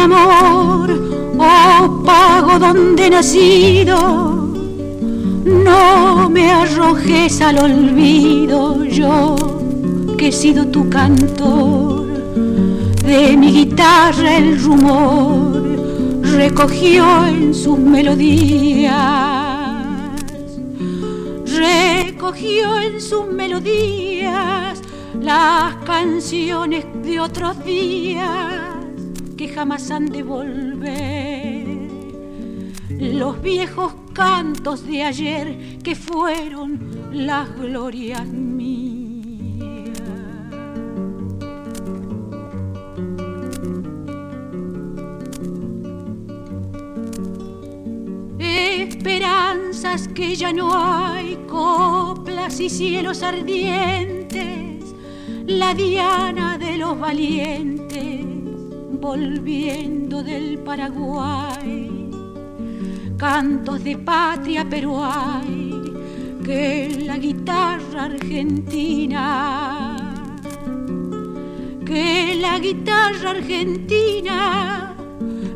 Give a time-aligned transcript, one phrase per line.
[0.00, 0.90] Amor,
[1.38, 3.96] oh pago donde he nacido,
[5.44, 9.36] no me arrojes al olvido yo
[10.16, 12.06] que he sido tu cantor,
[13.04, 15.60] de mi guitarra el rumor
[16.22, 18.94] recogió en sus melodías,
[21.46, 24.80] recogió en sus melodías
[25.20, 28.59] las canciones de otros días
[29.60, 31.66] jamás han de volver.
[32.88, 36.80] Los viejos cantos de ayer que fueron
[37.12, 38.70] las glorias mías.
[48.38, 54.94] Esperanzas que ya no hay, coplas y cielos ardientes,
[55.46, 57.69] la diana de los valientes
[59.10, 61.90] volviendo del Paraguay,
[63.16, 65.82] cantos de patria pero hay
[66.44, 69.26] que la guitarra argentina,
[71.84, 74.94] que la guitarra argentina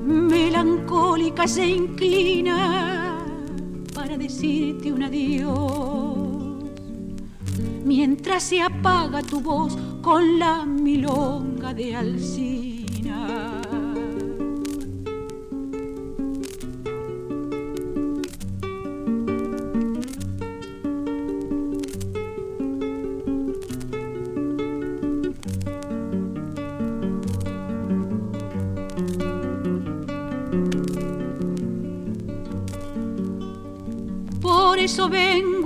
[0.04, 3.24] melancólica se inclina
[3.94, 5.54] para decirte un adiós.
[7.84, 12.73] Mientras se apaga tu voz con la milonga de Alcina.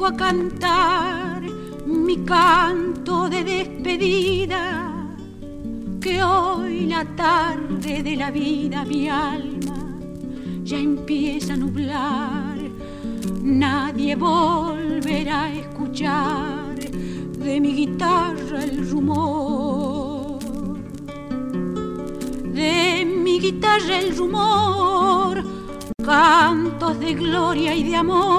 [0.09, 1.43] A cantar
[1.85, 5.07] mi canto de despedida,
[6.01, 9.79] que hoy la tarde de la vida mi alma
[10.65, 12.57] ya empieza a nublar.
[13.43, 16.75] Nadie volverá a escuchar
[17.45, 20.39] de mi guitarra el rumor,
[22.61, 25.45] de mi guitarra el rumor,
[26.03, 28.38] cantos de gloria y de amor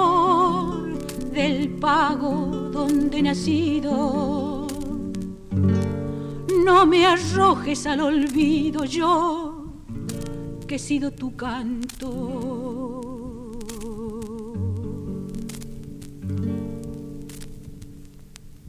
[1.40, 4.68] del pago donde he nacido.
[6.66, 9.74] No me arrojes al olvido yo,
[10.68, 13.06] que he sido tu canto.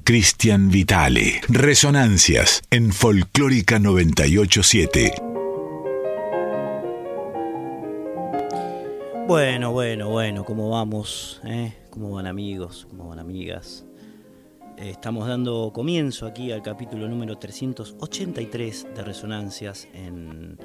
[0.04, 1.41] Cristian Vitale.
[1.48, 5.29] Resonancias en Folclórica 987.
[9.30, 11.41] Bueno, bueno, bueno, ¿cómo vamos?
[11.44, 11.72] eh?
[11.91, 12.88] ¿Cómo van amigos?
[12.91, 13.86] ¿Cómo van amigas?
[14.76, 20.58] Eh, estamos dando comienzo aquí al capítulo número 383 de Resonancias en,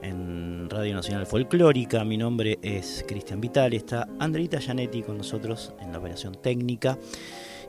[0.00, 2.04] en Radio Nacional Folclórica.
[2.04, 6.96] Mi nombre es Cristian Vital, está Andreita Gianetti con nosotros en la operación técnica.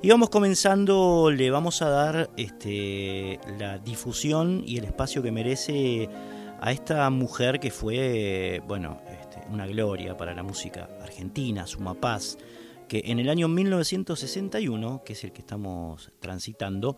[0.03, 6.07] Y vamos comenzando, le vamos a dar este, la difusión y el espacio que merece
[6.61, 9.01] a esta mujer que fue, bueno,
[9.53, 12.37] una gloria para la música argentina, Suma Paz,
[12.87, 16.97] que en el año 1961, que es el que estamos transitando,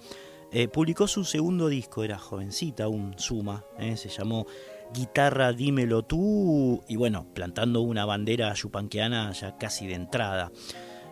[0.51, 4.45] eh, publicó su segundo disco, era jovencita, un Suma, eh, se llamó
[4.93, 10.51] Guitarra Dímelo Tú, y bueno, plantando una bandera yupanqueana ya casi de entrada.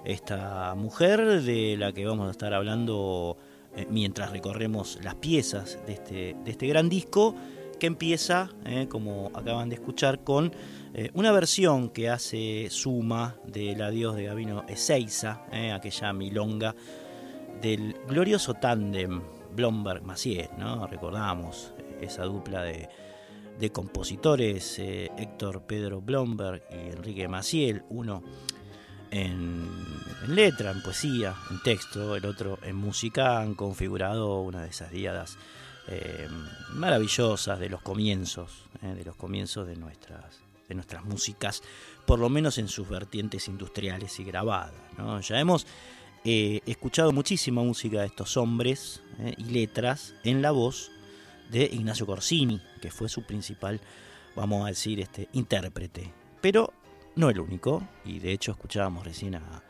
[0.05, 3.37] Esta mujer de la que vamos a estar hablando
[3.75, 7.35] eh, mientras recorremos las piezas de este, de este gran disco,
[7.79, 8.49] que empieza,
[8.87, 10.53] como acaban de escuchar, con
[10.95, 16.75] eh, una versión que hace Suma del adiós de Gabino Ezeiza, eh, aquella milonga
[17.59, 19.23] del glorioso tándem
[19.55, 20.85] Blomberg-Maciel, ¿no?
[20.85, 22.89] Recordamos esa dupla de,
[23.59, 28.21] de compositores, eh, Héctor Pedro Blomberg y Enrique Maciel, uno
[29.09, 29.67] en,
[30.27, 35.37] letra, en poesía, en texto, el otro en música, han configurado una de esas diadas
[36.75, 41.61] maravillosas de los comienzos, de los comienzos de nuestras, de nuestras músicas,
[42.05, 44.73] por lo menos en sus vertientes industriales y grabadas.
[45.27, 45.67] Ya hemos
[46.23, 49.01] eh, escuchado muchísima música de estos hombres
[49.37, 50.91] y letras en la voz
[51.49, 53.79] de Ignacio Corsini, que fue su principal,
[54.35, 56.11] vamos a decir, este, intérprete.
[56.41, 56.73] Pero
[57.15, 59.63] no el único, y de hecho escuchábamos recién a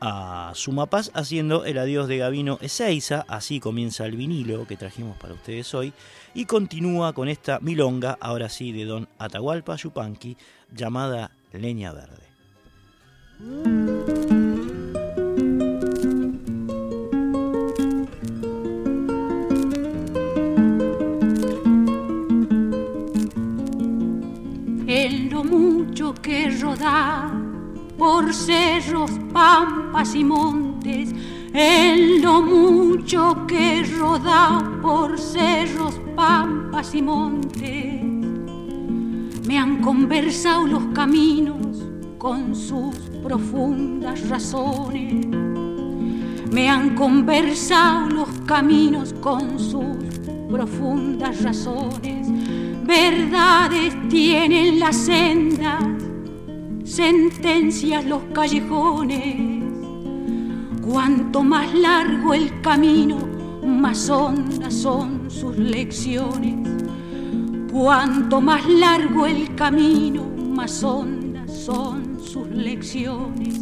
[0.00, 5.34] a Sumapaz haciendo el adiós de Gavino Ezeiza, así comienza el vinilo que trajimos para
[5.34, 5.92] ustedes hoy,
[6.34, 10.36] y continúa con esta milonga, ahora sí, de don Atahualpa Yupanqui,
[10.74, 12.28] llamada Leña Verde.
[24.86, 27.47] En lo mucho que rodar
[27.98, 31.12] por cerros, pampas y montes,
[31.52, 38.02] en lo mucho que roda por cerros, pampas y montes.
[39.46, 41.84] Me han conversado los caminos
[42.18, 45.26] con sus profundas razones.
[46.52, 49.96] Me han conversado los caminos con sus
[50.48, 52.28] profundas razones.
[52.84, 56.07] Verdades tienen las sendas
[56.88, 59.62] sentencias los callejones.
[60.82, 63.18] Cuanto más largo el camino,
[63.62, 66.56] más hondas son sus lecciones.
[67.70, 73.60] Cuanto más largo el camino, más hondas son sus lecciones.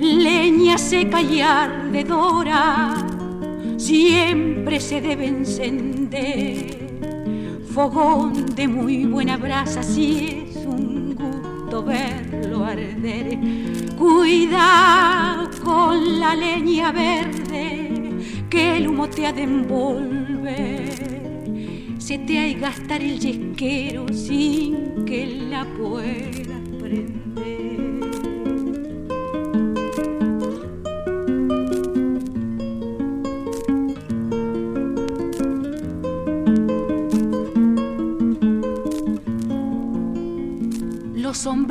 [0.00, 3.06] Leña seca y ardedora,
[3.76, 6.80] siempre se debe encender.
[7.72, 10.51] Fogón de muy buena brasa, si es
[11.72, 12.22] gusto ver
[12.64, 13.38] arder.
[13.96, 17.90] Cuida con la leña verde
[18.50, 20.92] que el humo te ha de envolver.
[21.98, 27.81] Se te ha de gastar el yesquero sin que la puedas prender.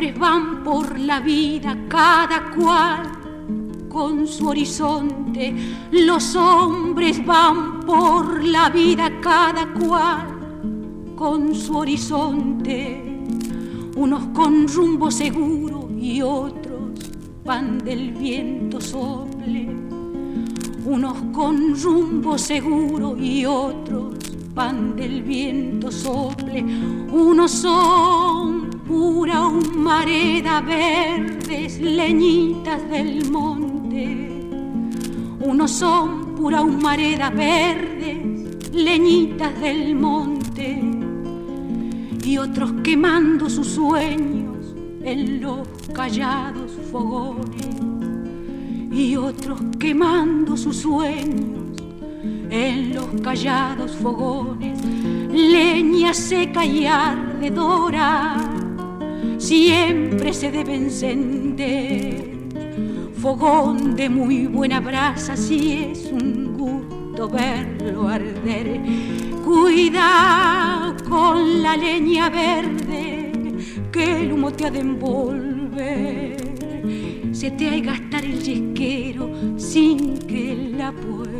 [0.02, 3.12] Hombres van por la vida, cada cual
[3.88, 5.54] con su horizonte.
[5.92, 13.22] Los hombres van por la vida, cada cual con su horizonte.
[13.96, 17.12] Unos con rumbo seguro y otros
[17.46, 19.70] van del viento sople.
[20.84, 24.16] Unos con rumbo seguro y otros
[24.56, 26.66] van del viento sople.
[27.12, 28.51] Unos son
[28.92, 34.04] pura humareda verdes, leñitas del monte.
[35.40, 40.82] Unos son pura humareda verdes, leñitas del monte.
[42.26, 47.70] Y otros quemando sus sueños en los callados fogones.
[48.92, 51.78] Y otros quemando sus sueños
[52.50, 54.78] en los callados fogones.
[55.32, 58.51] Leña seca y ardedora
[59.42, 62.32] siempre se debe encender.
[63.20, 68.80] Fogón de muy buena brasa, si es un gusto verlo arder.
[69.44, 73.32] Cuida con la leña verde,
[73.92, 76.38] que el humo te ha de envolver.
[77.32, 81.31] Se te ha de gastar el yesquero sin que la puedas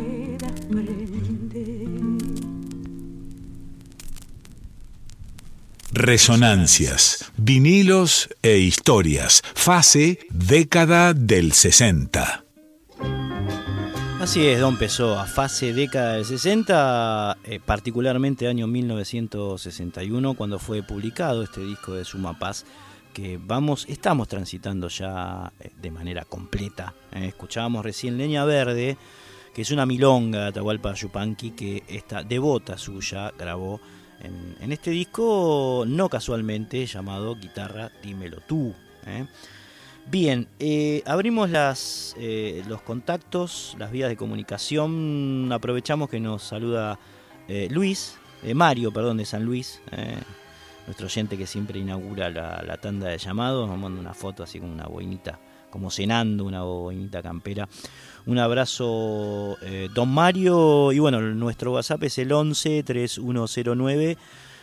[6.04, 9.40] Resonancias, vinilos e historias.
[9.54, 12.44] Fase década del 60.
[14.18, 14.76] Así es, Don
[15.16, 22.04] a fase década del 60, eh, particularmente año 1961, cuando fue publicado este disco de
[22.04, 22.66] Suma Paz,
[23.14, 26.94] que vamos, estamos transitando ya eh, de manera completa.
[27.12, 28.96] Eh, escuchábamos recién Leña Verde,
[29.54, 33.80] que es una milonga de Atahualpa Yupanqui, que esta devota suya grabó
[34.22, 38.74] en, este disco, no casualmente llamado Guitarra Dímelo Tú.
[39.06, 39.26] ¿eh?
[40.10, 45.50] Bien, eh, abrimos las, eh, los contactos, las vías de comunicación.
[45.52, 46.98] Aprovechamos que nos saluda
[47.68, 48.16] Luis,
[48.54, 49.82] Mario, perdón, de San Luis,
[50.86, 53.68] nuestro oyente que siempre inaugura la, la, tanda de llamados.
[53.68, 55.38] Nos manda una foto así como una boinita,
[55.68, 57.68] como cenando, una boinita campera.
[58.26, 60.92] Un abrazo, eh, don Mario.
[60.92, 64.16] Y bueno, nuestro WhatsApp es el 11 3109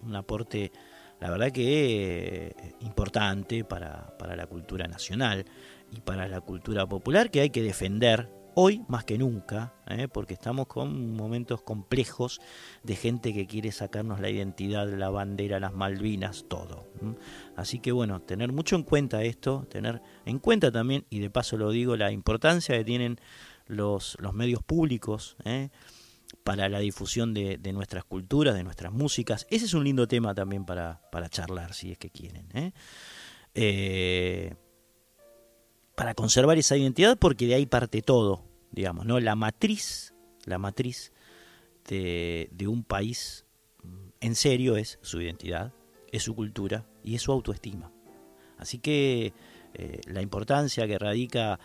[0.04, 0.72] un aporte,
[1.20, 5.46] la verdad que importante para, para la cultura nacional
[5.92, 10.08] y para la cultura popular que hay que defender hoy más que nunca, ¿eh?
[10.08, 12.42] porque estamos con momentos complejos
[12.82, 16.88] de gente que quiere sacarnos la identidad, la bandera, las Malvinas, todo.
[17.56, 21.56] Así que bueno, tener mucho en cuenta esto, tener en cuenta también, y de paso
[21.56, 23.20] lo digo, la importancia que tienen
[23.68, 25.38] los, los medios públicos.
[25.46, 25.70] ¿eh?
[26.48, 29.46] Para la difusión de, nuestras culturas, de nuestras músicas.
[29.50, 32.48] Ese es un lindo tema también para, para charlar, si es que quieren.
[32.54, 32.72] ¿eh?
[33.54, 34.56] eh
[35.94, 39.20] para conservar esa identidad porque de ahí parte todo, digamos, ¿no?
[39.20, 40.14] La matriz,
[40.46, 41.12] la matriz
[41.90, 43.46] de, un país
[44.22, 45.74] en serio es su identidad,
[46.14, 47.92] es su cultura y es su autoestima.
[48.58, 49.34] Así que
[49.74, 51.60] eh, la importancia que radica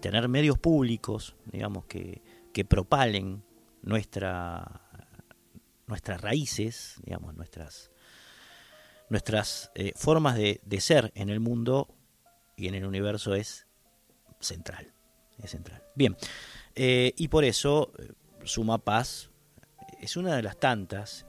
[0.00, 2.22] tener medios públicos, digamos, que,
[2.52, 3.42] que propalen
[3.82, 4.82] nuestra,
[5.86, 7.90] nuestras raíces, digamos, nuestras,
[9.08, 11.88] nuestras eh, formas de, ser en el mundo
[12.56, 13.66] y en el universo es
[14.40, 14.92] central.
[15.42, 15.82] Es central.
[15.94, 16.16] Bien,
[16.74, 18.12] eh, y por eso eh,
[18.44, 19.30] Suma Paz
[20.00, 21.26] es una de las tantas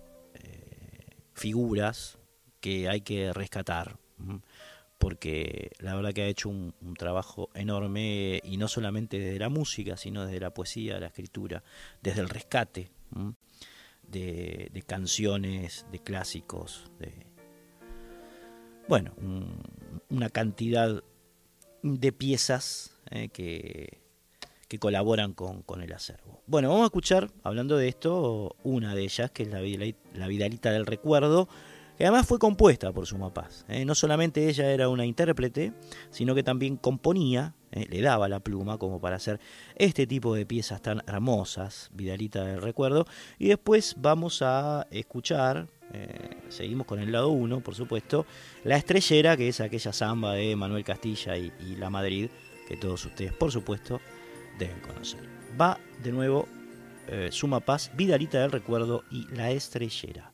[1.33, 2.19] figuras
[2.59, 3.97] que hay que rescatar,
[5.01, 9.97] porque la verdad que ha hecho un, trabajo enorme y no solamente desde la música,
[9.97, 11.63] sino desde la poesía, la escritura,
[12.03, 12.91] desde el rescate
[14.07, 17.11] de, canciones, de clásicos, de
[18.87, 19.13] bueno,
[20.09, 21.03] una cantidad
[21.81, 24.01] de piezas eh, que,
[24.67, 26.43] que, colaboran con, el acervo.
[26.45, 30.85] Bueno, vamos a escuchar, hablando de esto, una de ellas, que es la, Vidalita del
[30.85, 31.49] Recuerdo,
[32.01, 33.65] además fue compuesta por Suma Paz.
[33.67, 33.85] Eh.
[33.85, 35.73] No solamente ella era una intérprete,
[36.09, 39.39] sino que también componía, eh, le daba la pluma como para hacer
[39.75, 43.05] este tipo de piezas tan hermosas, Vidalita del Recuerdo.
[43.39, 45.67] Y después vamos a escuchar,
[46.47, 48.25] seguimos con el lado 1, por supuesto,
[48.63, 52.29] La Estrellera, que es aquella samba de Manuel Castilla y, y La Madrid,
[52.67, 53.99] que todos ustedes, por supuesto,
[54.57, 55.19] deben conocer.
[55.59, 56.47] Va de nuevo
[57.07, 60.31] eh, Suma Paz, Vidalita del Recuerdo y La Estrellera.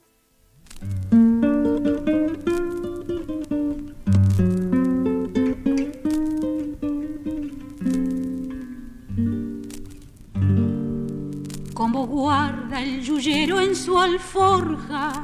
[12.05, 15.23] Guarda el yuyero en su alforja,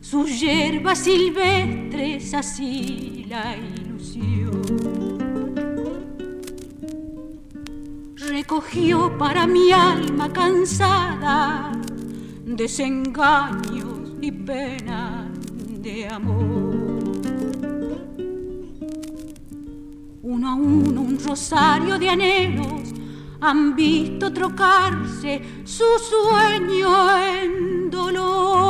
[0.00, 4.90] sus hierbas silvestres, así la ilusión
[8.16, 11.72] recogió para mi alma cansada
[12.44, 15.28] desengaños y penas
[15.82, 16.74] de amor.
[20.22, 22.89] Uno a uno un rosario de anhelos
[23.40, 28.69] han visto trocarse su sueño en dolor.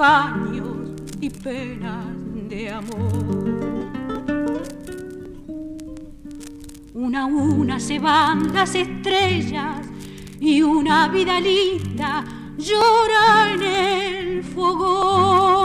[0.00, 2.06] Desengaños y penas
[2.48, 3.90] de amor.
[6.94, 9.86] Una a una se van las estrellas
[10.40, 12.24] y una vida linda
[12.56, 15.59] llora en el fogón.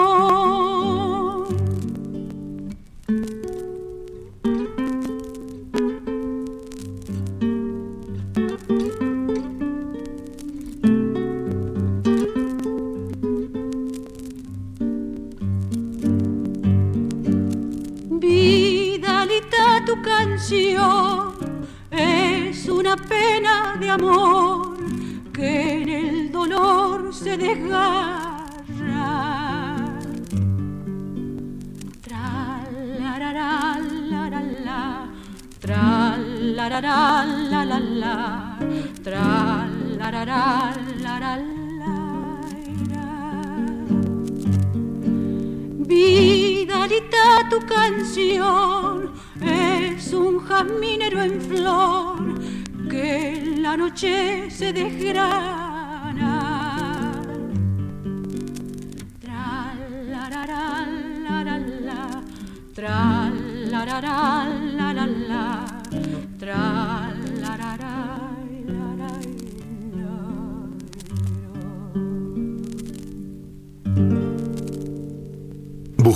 [47.76, 49.12] Canción
[49.42, 52.40] es un jaminero en flor
[52.90, 56.34] que en la noche se desgrana.
[62.76, 63.32] Tra
[63.72, 63.86] la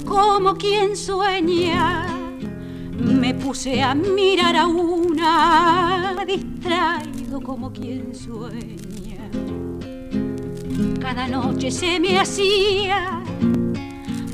[0.00, 2.06] Como quien sueña.
[2.98, 9.30] Me puse a mirar a una, distraído como quien sueña.
[11.00, 13.22] Cada noche se me hacía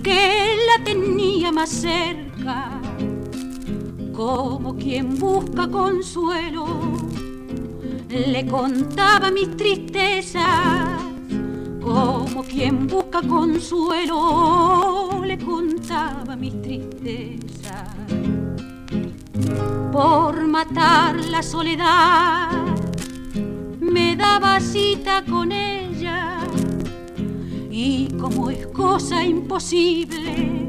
[0.03, 2.81] que la tenía más cerca,
[4.13, 6.99] como quien busca consuelo
[8.09, 11.01] le contaba mis tristezas,
[11.81, 15.38] como quien busca consuelo, le
[15.99, 17.89] contaba mis tristezas.
[19.93, 22.51] Por matar la soledad,
[23.81, 26.39] me daba cita con ella,
[27.71, 30.69] y como es cosa imposible,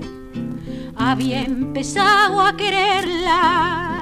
[0.95, 4.01] había empezado a quererla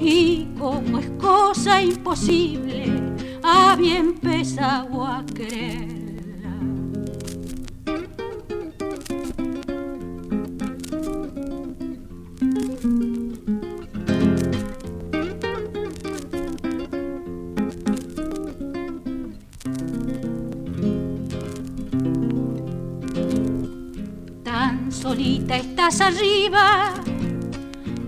[0.00, 5.95] y como es cosa imposible, había empezado a quererla.
[25.54, 26.92] Estás arriba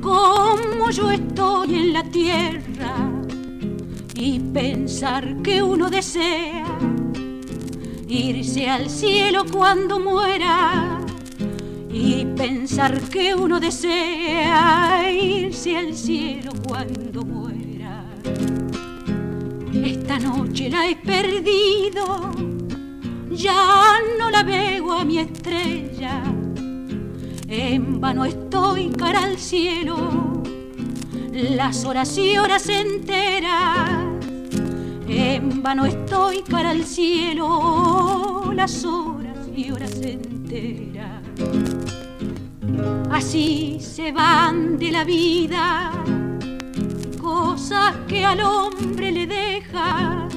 [0.01, 3.12] como yo estoy en la tierra
[4.14, 6.64] y pensar que uno desea
[8.09, 10.98] irse al cielo cuando muera
[11.90, 18.05] y pensar que uno desea irse al cielo cuando muera.
[19.85, 22.33] Esta noche la he perdido,
[23.31, 26.38] ya no la veo a mi estrella
[27.48, 30.42] en vano estoy cara al cielo.
[31.32, 33.90] Las horas y horas enteras.
[35.08, 41.22] En vano estoy cara al cielo, las horas y horas enteras.
[43.11, 45.90] Así se van de la vida.
[47.18, 50.28] Cosas que al hombre le deja,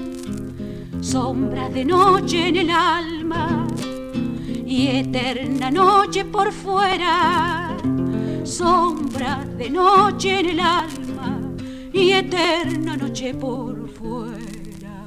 [1.02, 3.68] sombras de noche en el alma
[4.72, 7.76] y eterna noche por fuera,
[8.46, 11.42] sombras de noche en el alma
[11.92, 15.04] y eterna noche por fuera.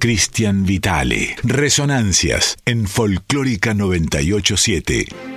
[0.00, 5.31] Cristian Vitale, Resonancias en Folclórica 987.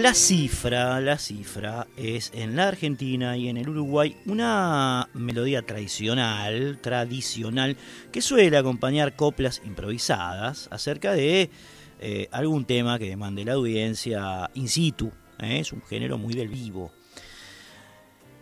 [0.00, 6.78] La cifra, la cifra es en la Argentina y en el Uruguay una melodía tradicional,
[6.80, 7.76] tradicional,
[8.10, 11.50] que suele acompañar coplas improvisadas acerca de
[12.00, 15.12] eh, algún tema que demande la audiencia in situ.
[15.38, 15.58] ¿eh?
[15.60, 16.92] Es un género muy del vivo.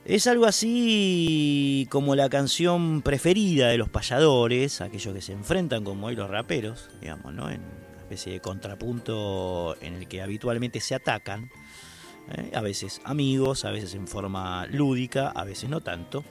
[0.05, 6.07] Es algo así como la canción preferida de los payadores, aquellos que se enfrentan como
[6.07, 7.51] hoy los raperos, digamos, ¿no?
[7.51, 7.63] En,
[8.09, 11.51] especie de contrapunto en el que habitualmente se atacan,
[12.33, 12.51] ¿eh?
[12.55, 16.25] a veces amigos, a veces en forma lúdica, a veces no tanto,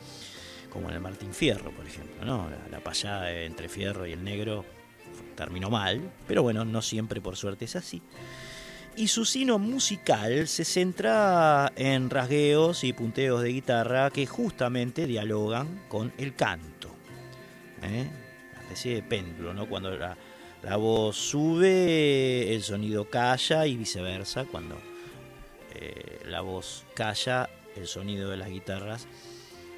[0.72, 2.26] como en el Martín Fierro, por ejemplo.
[2.26, 2.50] ¿no?
[2.72, 4.66] La, payada entre Fierro y el negro
[5.36, 8.02] terminó mal, pero bueno, no siempre por suerte es así.
[8.96, 15.84] Y su sino musical se centra en rasgueos y punteos de guitarra que justamente dialogan
[15.88, 16.90] con el canto.
[17.84, 18.10] ¿eh?
[18.54, 19.70] Una especie de péndulo, ¿no?
[19.70, 20.18] Cuando la,
[20.68, 24.44] la voz sube, el sonido calla y viceversa.
[24.44, 24.78] Cuando
[25.74, 29.08] eh, la voz calla, el sonido de las guitarras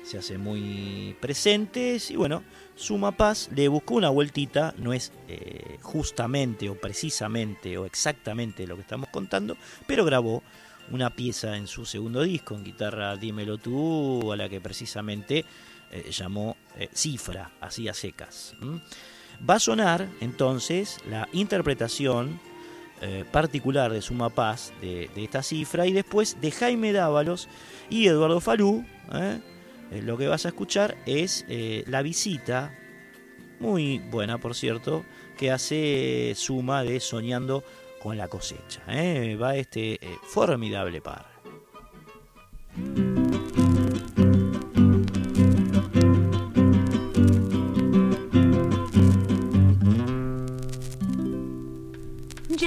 [0.04, 2.00] se hace muy presente.
[2.10, 2.44] Y bueno,
[2.76, 8.76] Suma Paz le buscó una vueltita, no es eh, justamente o precisamente o exactamente lo
[8.76, 10.42] que estamos contando, pero grabó
[10.90, 15.46] una pieza en su segundo disco en guitarra Dímelo tú, a la que precisamente
[15.92, 16.58] eh, llamó
[16.96, 18.56] Cifra, así a secas.
[19.48, 22.40] Va a sonar entonces la interpretación
[23.02, 27.48] eh, particular de Suma Paz de, esta cifra y después de Jaime Dávalos
[27.90, 28.86] y Eduardo Falú.
[29.14, 29.40] ¿eh?
[29.92, 32.78] Eh, lo que vas a escuchar es la visita,
[33.60, 35.06] muy buena por cierto,
[35.38, 37.64] que hace Suma de Soñando
[38.02, 38.82] con la cosecha.
[38.88, 41.26] Va este formidable par.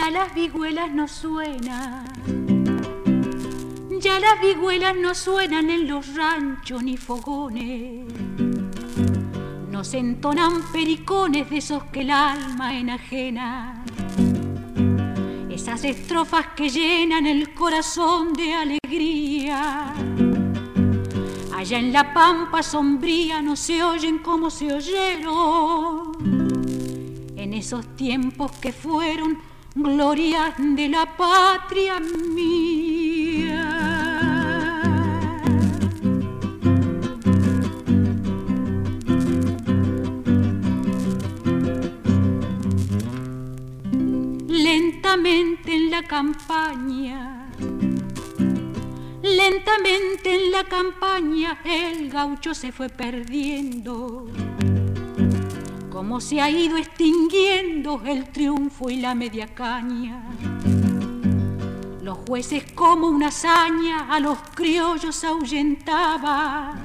[0.03, 2.05] Ya las vihuelas no suenan.
[4.01, 8.13] Ya las vihuelas no suenan en los ranchos ni fogones.
[9.71, 13.85] No se entonan pericones de esos que el alma enajena.
[15.49, 19.95] Esas estrofas que llenan el corazón de alegría.
[21.55, 26.11] Allá en la pampa sombría no se oyen como se oyeron.
[27.37, 33.79] En esos tiempos que fueron gloria de la patria mía.
[44.49, 47.51] Lentamente en la campaña,
[49.23, 54.27] lentamente en la campaña el gaucho se fue perdiendo
[55.93, 60.25] cómo se ha ido extinguiendo el triunfo y la media caña.
[62.01, 66.81] Los jueces como una hazaña a los criollos ahuyentaba.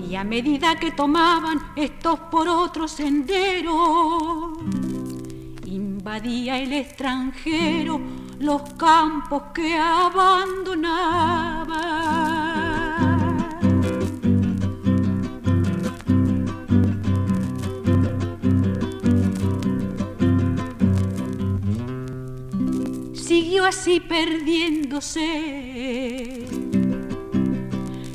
[0.00, 4.58] Y a medida que tomaban estos por otros senderos,
[5.64, 8.00] invadía el extranjero
[8.40, 12.63] los campos que abandonaba.
[23.34, 25.26] Siguió así perdiéndose.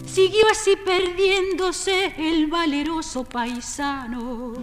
[0.05, 4.53] Siguió así perdiéndose el valeroso paisano.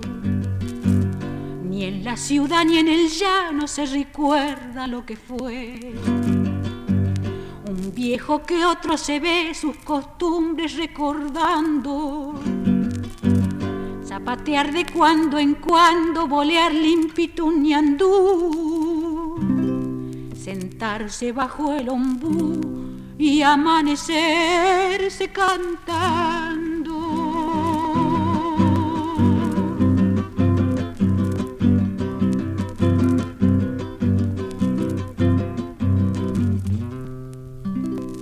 [1.62, 5.92] Ni en la ciudad ni en el llano se recuerda lo que fue.
[7.69, 12.33] Un viejo que otro se ve sus costumbres recordando.
[14.07, 17.62] Zapatear de cuando en cuando, bolear limpito un
[20.46, 22.61] sentarse bajo el ombú
[23.18, 26.94] y amanecerse cantando.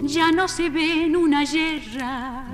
[0.06, 2.46] ya no se ve en una yerra.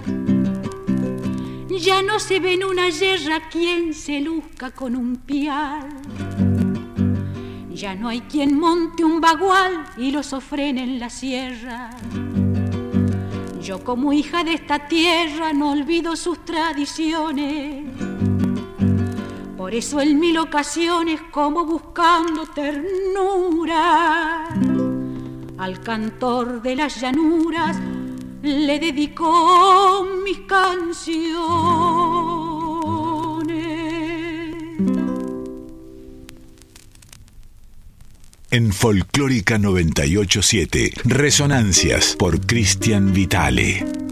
[1.69, 6.00] Ya no se ve en una yerra quien se luzca con un pial.
[7.81, 11.89] Ya no hay quien monte un bagual y lo sofrene en la sierra.
[13.63, 17.87] Yo como hija de esta tierra no olvido sus tradiciones.
[19.57, 24.49] Por eso en mil ocasiones como buscando ternura
[25.57, 27.79] al cantor de las llanuras
[28.43, 31.90] le dedicó mis canciones.
[38.53, 44.10] En Folclórica 987, Resonancias por Cristian Vitale.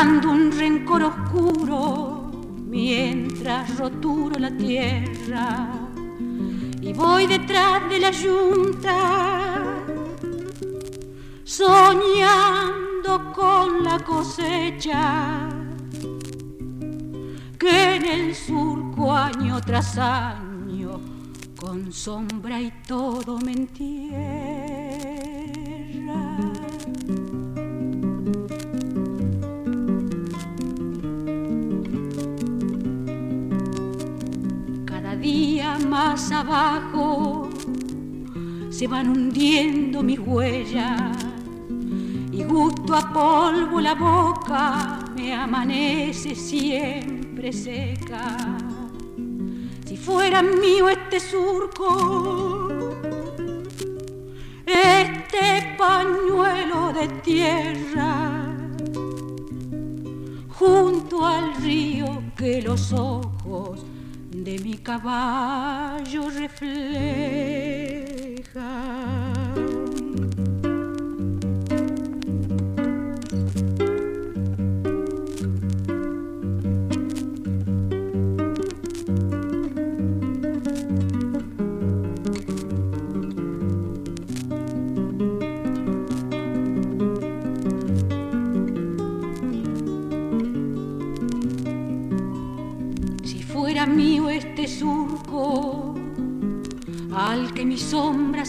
[0.00, 2.30] Un rencor oscuro
[2.68, 5.70] mientras roturo la tierra
[6.80, 9.64] y voy detrás de la yunta
[11.42, 15.48] soñando con la cosecha
[17.58, 21.00] que en el surco año tras año
[21.56, 24.57] con sombra y todo me entierra.
[35.98, 37.48] Más abajo
[38.70, 41.16] se van hundiendo mis huellas
[42.30, 48.36] y gusto a polvo la boca me amanece siempre seca.
[49.86, 52.94] Si fuera mío este surco,
[54.64, 58.56] este pañuelo de tierra,
[60.50, 63.84] junto al río que los ojos
[64.44, 66.88] de mi caballo reflejan.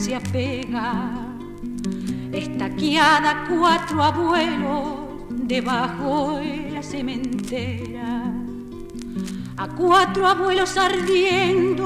[0.09, 1.11] Se apega,
[2.31, 4.87] estaqueada cuatro abuelos
[5.29, 8.33] debajo de la cementera,
[9.55, 11.85] a cuatro abuelos ardiendo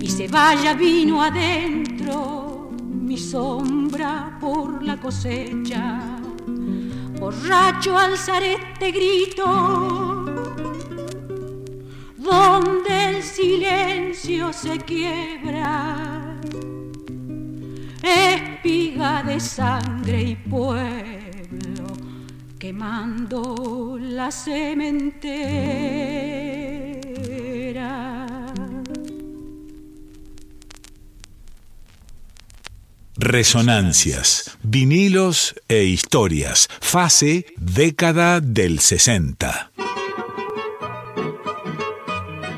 [0.00, 6.00] y se vaya vino adentro mi sombra por la cosecha.
[7.18, 10.24] Borracho alzar este grito,
[12.16, 16.38] donde el silencio se quiebra,
[18.00, 21.03] espiga de sangre y pueblo,
[22.64, 25.04] quemando la cementera.
[33.16, 36.70] Resonancias, vinilos e historias.
[36.80, 39.70] Fase década del 60.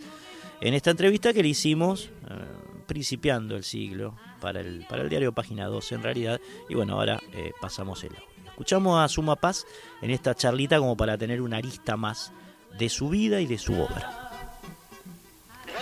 [0.62, 2.46] en esta entrevista que le hicimos eh,
[2.86, 7.20] principiando el siglo para el, para el diario Página 12 en realidad, y bueno, ahora
[7.34, 8.12] eh, pasamos el.
[8.52, 9.66] Escuchamos a Suma Paz
[10.02, 12.32] en esta charlita como para tener una arista más
[12.78, 14.30] de su vida y de su obra.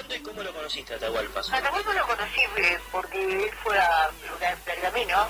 [0.09, 1.39] Y cómo lo conociste, Atahualpa?
[1.39, 4.09] Atahualpa lo conocí eh, porque él fue a
[4.65, 5.27] Pergamino,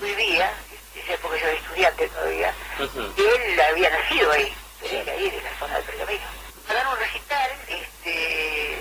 [0.00, 0.50] vivía,
[0.94, 5.76] dice porque yo era estudiante todavía, y él había nacido ahí, ahí de la zona
[5.76, 6.24] de Pergamino.
[6.66, 8.78] Para un recital, este,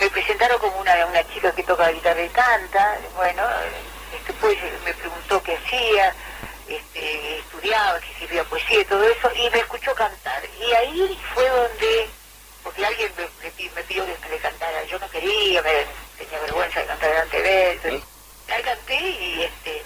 [0.00, 3.42] me presentaron como una, una chica que toca guitarra y canta, bueno,
[4.26, 6.14] después me preguntó qué hacía,
[6.76, 10.42] este, estudiaba, que escribía poesía y todo eso, y me escuchó cantar.
[10.60, 12.08] Y ahí fue donde
[12.62, 17.10] porque alguien me, pidió que le cantara, yo no quería, me tenía vergüenza de cantar
[17.10, 18.02] delante de él,
[18.48, 19.82] ahí canté y este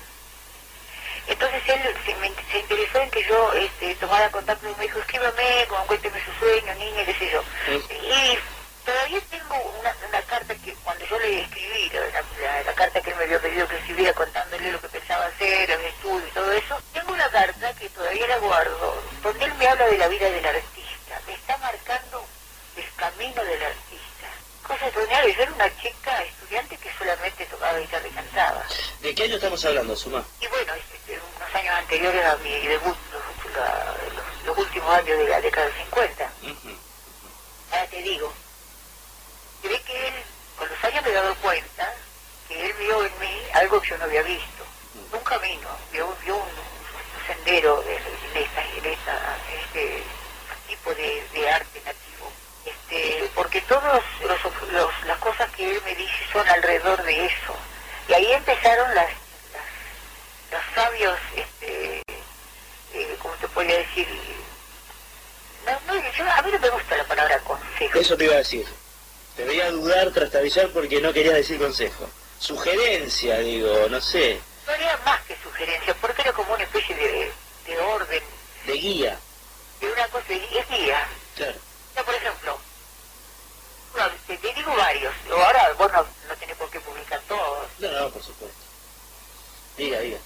[1.28, 6.24] entonces él se, interesó en que yo este, tomara contacto y me dijo, escríbame, cuénteme
[6.24, 7.42] su sueño, niña, qué sé yo.
[7.68, 8.38] Y
[8.84, 13.16] todavía tengo una, una, carta que cuando yo le escribí, la, la, carta que él
[13.16, 16.80] me había pedido que escribiera contándole lo que pensaba hacer, el estudio y todo eso,
[16.92, 20.46] tengo una carta que todavía la guardo, donde él me habla de la vida del
[20.46, 22.24] artista, me está marcando
[22.76, 24.26] el camino del artista.
[24.66, 28.64] Cosa extraordinaria, yo era una chica estudiante que solamente tocaba guitarra y cantaba.
[29.00, 30.24] ¿De qué año estamos hablando, Suma?
[30.40, 35.40] Y bueno, este, unos años anteriores a mi debut, los, los, últimos años de la
[35.40, 36.30] década del 50.
[37.70, 38.32] Ahora te digo,
[39.62, 40.14] ve que él,
[40.58, 41.94] con los años me he dado cuenta
[42.48, 44.64] que él vio en mí algo que yo no había visto.
[45.12, 46.76] Un camino, vio, vio un,
[47.26, 50.02] sendero en, esta, en esta, este
[50.68, 52.32] tipo de, de arte nativo
[52.64, 54.02] este, porque todas
[55.06, 57.56] las cosas que él me dice son alrededor de eso.
[58.08, 59.10] Y ahí empezaron las,
[60.50, 62.02] los sabios, este,
[62.94, 64.06] eh, ¿cómo te podría decir?
[65.66, 67.98] a mí no me gusta la palabra consejo.
[67.98, 68.66] Eso te iba a decir.
[69.36, 72.08] Te voy a dudar, trastabillar porque no quería decir consejo.
[72.38, 74.40] Sugerencia, digo, no sé.
[74.66, 77.32] No era más que sugerencia, porque era como una especie de,
[77.66, 78.22] de orden.
[78.66, 79.18] De guía.
[79.80, 81.06] De una cosa, es guía.
[81.36, 81.66] Claro
[82.04, 82.58] por ejemplo,
[84.26, 87.68] te, digo varios, ahora vos no, no tenés por qué publicar todos.
[87.78, 88.58] No, no, por supuesto.
[89.76, 90.18] Diga, diga.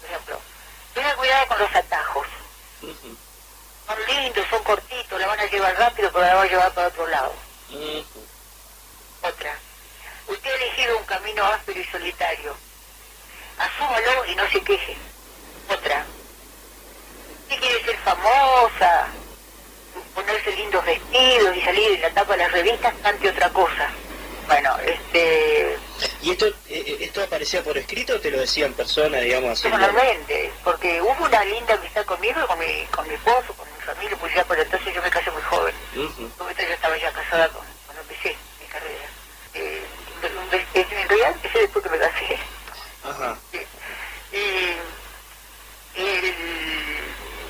[0.00, 0.40] Por ejemplo,
[0.94, 2.26] tenga cuidado con los atajos.
[2.80, 6.88] Son lindos, son cortitos, la van a llevar rápido, pero la van a llevar para
[6.88, 7.34] otro lado.
[9.22, 9.58] Otra.
[10.28, 12.56] Usted ha elegido un camino áspero y solitario.
[13.58, 14.96] Asúmalo y no se queje.
[15.68, 16.06] Otra.
[17.48, 19.10] ¿Qué quiere ser famosa?
[20.14, 23.90] ponerse lindos vestidos y salir en la tapa de las revistas ante otra cosa.
[24.46, 25.76] Bueno, este...
[26.20, 27.78] ¿Y esto eh, eh, esto aparecía por
[28.42, 29.68] escrito o te lo decía en persona, digamos así?
[29.68, 34.16] Personalmente, porque hubo una linda amistad conmigo, con mi, con mi esposo, con mi familia,
[34.18, 35.74] pues ya por entonces yo me casé muy joven.
[35.96, 39.04] Uh yo estaba ya casada cuando empecé mi carrera.
[39.54, 39.86] Eh,
[40.74, 42.38] en realidad empecé después que me casé.
[43.04, 43.36] Ajá.
[44.32, 44.76] Y,
[45.94, 46.34] el,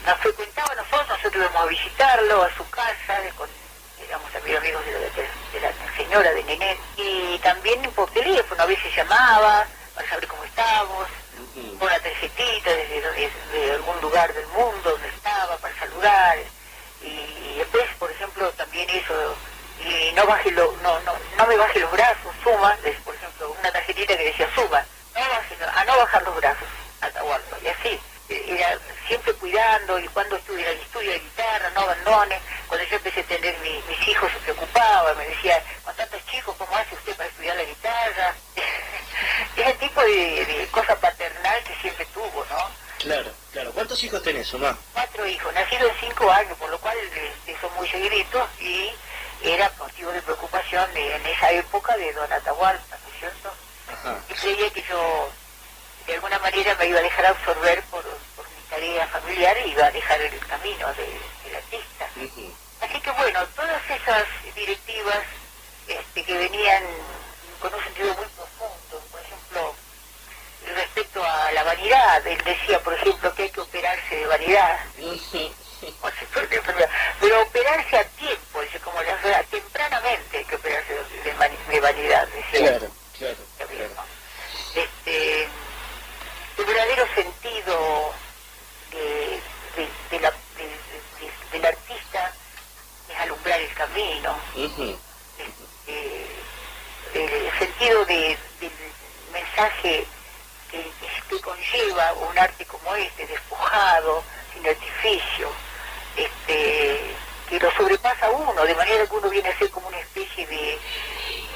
[0.07, 3.49] nos frecuentaba nosotros, nosotros íbamos a visitarlo a su casa, con,
[4.05, 9.67] éramos amigos de, de, la señora de Nené, y también por teléfono a veces llamaba
[9.95, 11.09] para saber cómo estábamos,
[11.55, 16.39] con una tarjetita desde, algún lugar del mundo donde estaba para saludar,
[17.03, 19.37] y después, por ejemplo, también eso,
[19.85, 23.71] y no baje lo, no, no, no me baje los brazos, suma, por ejemplo, una
[23.71, 24.85] tarjetita que decía suma,
[25.15, 26.69] no a no bajar los brazos,
[27.01, 32.41] Atahualpa, y así era siempre cuidando y cuando estudié el estudio de guitarra, no abandone.
[32.69, 36.77] Cuando yo empecé a tener mis hijos se preocupaba, me decía, con tantos chicos, ¿cómo
[36.77, 38.35] hace usted para estudiar la guitarra?
[39.57, 42.45] Ese tipo de, cosa paternal que siempre tuvo
[43.75, 44.77] ¿Cuántos hijos tenés, Omar?
[44.93, 48.91] Cuatro hijos, nacidos en cinco años, por lo cual este, son muy seguiditos y
[49.43, 53.53] era motivo de preocupación en esa época de Don Atahualpa, ¿no es cierto?
[54.29, 55.31] Y creía que yo
[56.07, 59.91] de alguna manera me iba a dejar absorber por, mi tarea familiar y iba a
[59.91, 62.07] dejar el camino del artista.
[62.81, 64.25] Así que bueno, todas esas
[64.55, 65.25] directivas
[65.89, 66.83] este, que venían
[67.61, 69.75] con un sentido muy profundo, por ejemplo,
[70.75, 74.81] respecto a la vanidad, él decía, por ejemplo, que hay que operarse de vanidad.
[77.21, 80.95] pero operarse a tiempo, como la tempranamente hay que operarse
[81.25, 82.79] de, vanidad, decía.
[82.79, 84.05] Claro, claro,
[84.75, 88.15] Este, el verdadero sentido
[88.91, 89.41] de,
[91.53, 92.33] del artista
[93.09, 94.37] es camino.
[94.57, 94.97] Este,
[97.15, 98.39] el sentido del
[99.33, 100.07] mensaje
[100.71, 100.93] que,
[101.41, 104.23] conlleva un arte como este, despojado,
[104.53, 105.51] sin artificio,
[106.15, 107.01] este,
[107.49, 110.79] que lo sobrepasa uno, de manera que uno viene a ser como una especie de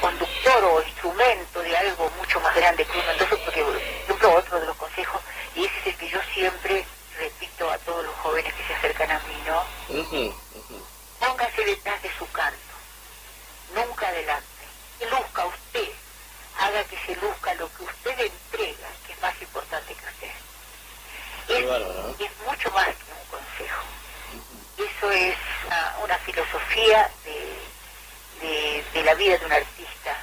[0.00, 3.10] conductor o instrumento de algo mucho más grande que uno.
[3.12, 5.20] Entonces, porque, por ejemplo, otro de los consejos,
[5.54, 6.84] y ese es el que yo siempre
[7.18, 9.62] repito a todos los jóvenes que se acercan a mí, ¿no?
[11.20, 12.10] Póngase detrás de
[14.06, 14.46] adelante.
[14.98, 15.88] Que luzca usted,
[16.58, 20.32] haga que se luzca lo que usted entrega, que es más importante que usted.
[21.48, 23.82] Es, mucho más que un consejo.
[24.78, 25.36] Eso es
[26.02, 30.16] una, filosofía de, de, la vida de un artista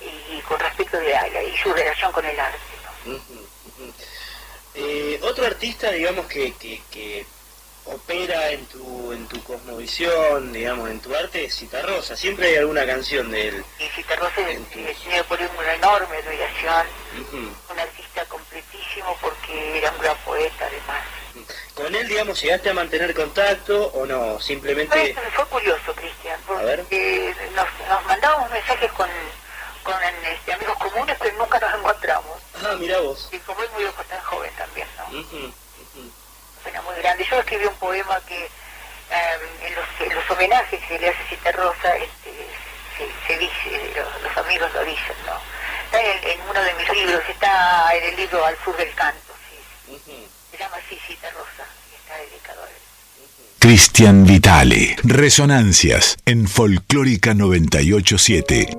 [0.00, 2.58] y, con respecto de la, y su relación con el arte.
[4.74, 6.54] Eh, otro artista, digamos, que,
[6.90, 7.26] que,
[7.84, 8.81] opera en tu,
[9.12, 12.16] en tu cosmovisión, digamos, en tu arte, es Citarrosa.
[12.16, 13.64] Siempre hay alguna canción de él.
[13.78, 14.36] Y Citarrosa
[14.72, 16.86] tiene por una enorme admiración,
[17.70, 21.04] un artista completísimo porque era un gran poeta además.
[21.74, 24.38] ¿Con él, digamos, llegaste a mantener contacto o no?
[24.40, 25.14] Simplemente...
[25.34, 29.08] Fue, curioso, Cristian, porque nos, nos mandábamos mensajes con,
[29.82, 29.94] con
[30.30, 32.38] este, amigos comunes, pero nunca nos encontramos.
[32.62, 33.28] Ah, mira vos.
[33.32, 35.18] Y como es muy tan joven también, ¿no?
[35.18, 35.52] Uh
[36.80, 37.24] muy grande.
[37.28, 38.48] Yo escribí un poema que
[39.12, 42.30] en, los, los, homenajes que le hace Cita Rosa este,
[43.26, 45.34] se, dice, los, amigos lo dicen, ¿no?
[45.84, 49.32] Está en, uno de mis libros, está en el libro Al sur del canto,
[49.86, 50.28] sí.
[50.50, 52.74] Se llama así Cita Rosa y está dedicado a él.
[53.58, 58.76] Cristian Vitale, Resonancias en Folclórica 987.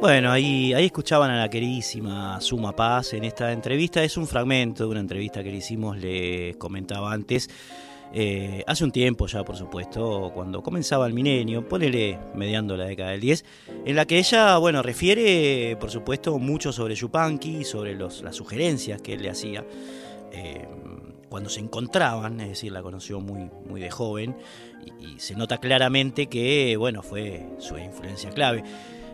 [0.00, 4.02] Bueno, ahí, ahí escuchaban a la queridísima Suma Paz en esta entrevista.
[4.02, 7.48] Es un fragmento de una entrevista que le hicimos, le comentaba antes,
[8.16, 13.10] eh, hace un tiempo ya, por supuesto, cuando comenzaba el milenio, ponele mediando la década
[13.10, 13.44] del 10,
[13.86, 19.14] en la que ella, bueno, refiere, por supuesto, mucho sobre Yupanqui, sobre las sugerencias que
[19.14, 19.64] él le hacía.
[20.30, 20.64] Eh,
[21.28, 24.36] cuando se encontraban, es decir, la conoció muy, muy de joven,
[25.00, 28.62] y, se nota claramente que, bueno, fue su influencia clave.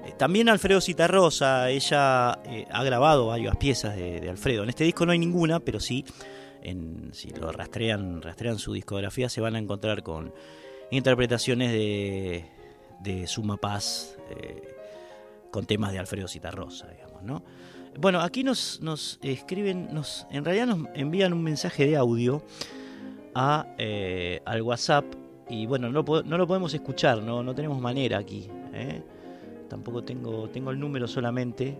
[0.05, 4.65] Eh, también Alfredo Citarrosa, ella ha grabado varias piezas de, Alfredo.
[4.65, 6.05] En este disco no hay ninguna, pero sí,
[6.63, 10.33] en, si lo rastrean, rastrean su discografía, se van a encontrar con
[10.91, 12.47] interpretaciones de,
[13.01, 14.63] de Suma Paz eh,
[15.51, 17.43] con temas de Alfredo Citarrosa, digamos, ¿no?
[17.99, 22.45] Bueno, aquí nos, nos escriben, nos, en realidad nos envían un mensaje de audio
[23.35, 23.67] a,
[24.45, 25.05] al WhatsApp
[25.49, 28.49] y bueno, no, no, lo podemos escuchar, no, no tenemos manera aquí.
[28.73, 29.03] ¿eh?
[29.71, 31.79] tampoco tengo, tengo el número solamente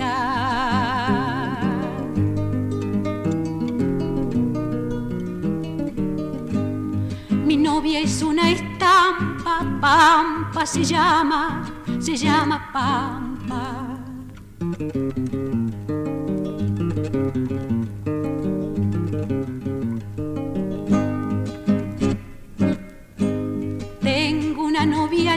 [7.44, 11.66] Mi novia es una estampa, Pampa se llama,
[12.00, 13.27] se llama Pampa.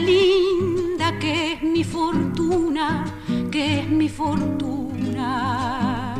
[0.01, 3.05] Linda que es mi fortuna,
[3.51, 6.15] que es mi fortuna.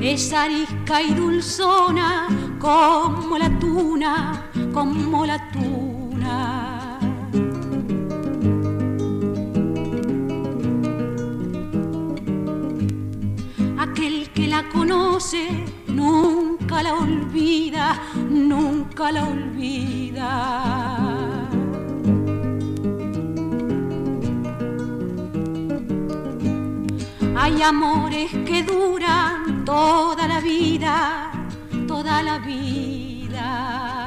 [0.00, 2.28] Es arisca y dulzona
[2.58, 6.98] como la tuna, como la tuna.
[13.78, 15.64] Aquel que la conoce
[16.78, 18.00] nunca la olvida,
[18.30, 20.30] nunca la olvida.
[27.36, 31.32] Hay amores que duran toda la vida,
[31.88, 34.06] toda la vida.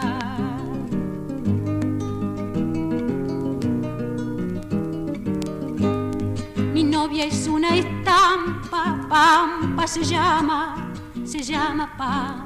[6.74, 10.94] Mi novia es una estampa, pampa se llama,
[11.26, 12.41] se llama Pampa.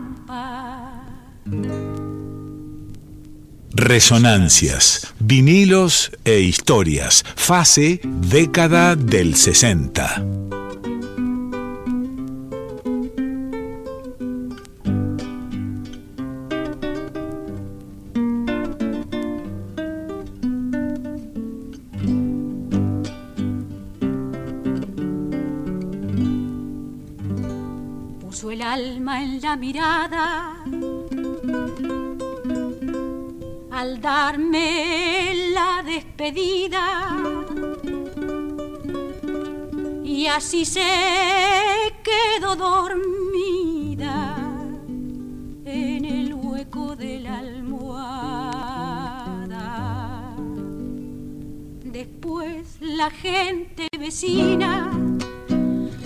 [3.78, 10.45] Resonancias, vinilos e historias, fase década del 60.
[29.57, 30.64] mirada
[33.76, 37.13] al darme la despedida
[40.01, 40.82] y así se
[42.01, 44.38] quedó dormida
[45.65, 48.78] en el hueco de la almohada.
[51.84, 54.89] Después la gente vecina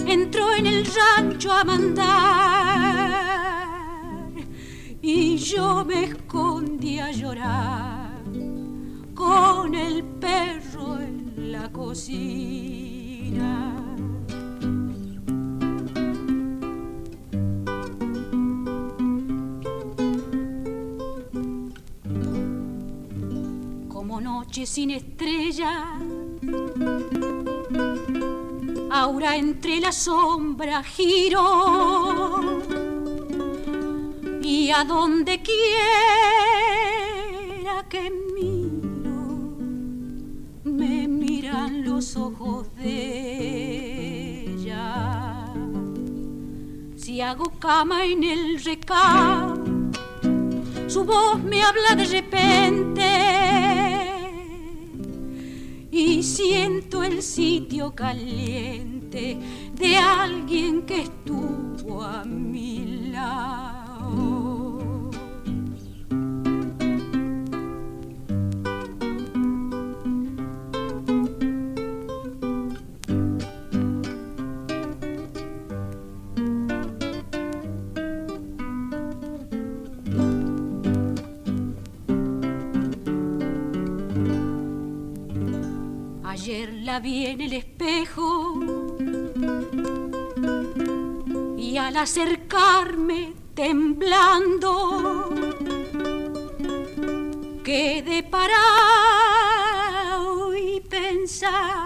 [0.08, 3.30] entró en el rancho a mandar
[5.04, 6.49] y yo me escondí
[7.12, 8.24] llorar
[9.14, 13.76] con el perro en la cocina.
[23.88, 26.00] Como noche sin estrella
[28.92, 32.60] Ahora entre la sombra giro
[34.42, 36.39] y a donde quiera
[37.90, 39.58] que miro
[40.64, 45.52] me miran los ojos de ella.
[46.96, 49.64] Si hago cama en el recado,
[50.88, 53.10] su voz me habla de repente
[55.90, 59.40] y siento el sitio caliente
[59.74, 63.59] de alguien que estuvo a mi lado.
[87.00, 88.60] Vi en el espejo.
[91.58, 95.30] Y al acercarme temblando
[97.64, 98.56] quedé parado
[100.56, 101.80] y pensando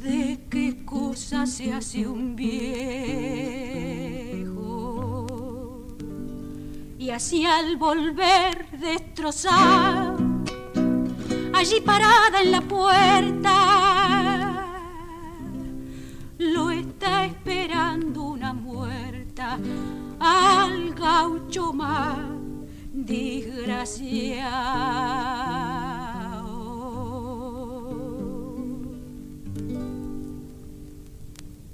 [0.00, 3.66] de qué cosa se hace un viejo.
[6.98, 10.03] Y así al volver destrozado
[11.54, 13.54] allí parada en la puerta.
[16.38, 19.58] Lo está esperando una muerta
[20.18, 22.18] al gaucho más
[22.92, 24.34] desgraciado.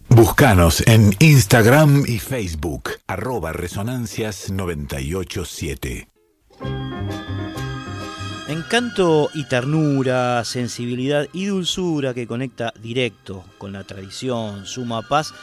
[0.09, 6.20] Búscanos en Instagram y Facebook, arroba resonancias987.
[8.71, 15.35] Encanto y ternura, sensibilidad y dulzura que conecta directo con la tradición, suma paz.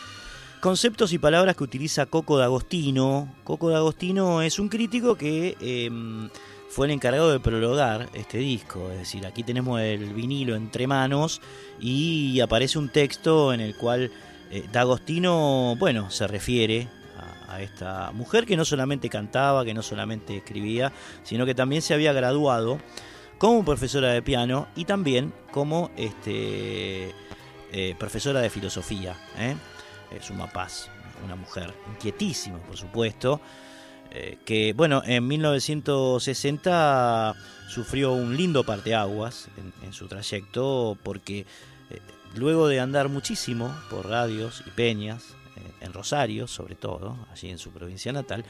[0.61, 3.35] Conceptos y palabras que utiliza Coco D'Agostino.
[3.43, 6.29] Coco D'Agostino es un crítico que em,
[6.69, 8.89] fue el encargado de prologar este disco.
[8.91, 11.41] Es decir, aquí tenemos el vinilo entre manos
[11.81, 14.09] y aparece un texto en el cual
[14.51, 16.87] eh, D'Agostino, bueno, se refiere
[17.49, 21.93] a esta mujer que no solamente cantaba, que no solamente escribía, sino que también se
[21.93, 22.79] había graduado
[23.37, 27.13] como profesora de piano y también como este,
[27.71, 29.15] eh, profesora de filosofía.
[29.37, 29.55] ¿eh?
[30.11, 30.89] Es una paz,
[31.23, 33.41] una mujer inquietísima, por supuesto,
[34.11, 37.35] eh, que bueno, en 1960
[37.67, 39.49] sufrió un lindo parteaguas
[39.83, 41.45] en su trayecto porque
[42.35, 45.35] luego de andar muchísimo por radios y peñas,
[45.81, 48.45] en Rosario, sobre todo, allí en su provincia natal,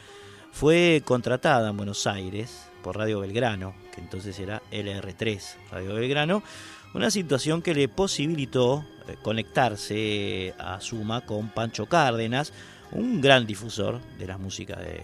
[0.52, 6.42] fue contratada en Buenos Aires por Radio Belgrano, que entonces era LR3, Radio Belgrano,
[6.94, 12.54] una situación que le posibilitó eh, conectarse a Suma con Pancho Cárdenas,
[12.94, 15.02] un gran difusor de la música de,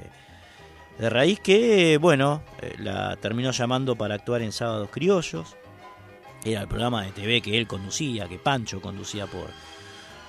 [0.98, 5.58] de raíz que, bueno, eh, la terminó llamando para actuar en Sábados Criollos.
[6.46, 9.50] Era el programa de TV que él conducía, que Pancho conducía por,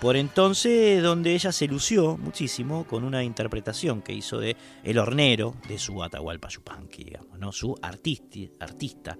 [0.05, 5.55] por entonces, donde ella se lució muchísimo con una interpretación que hizo de El hornero
[5.66, 7.52] de su Atahualpa Yupanqui, digamos, ¿no?
[7.52, 9.16] Su artista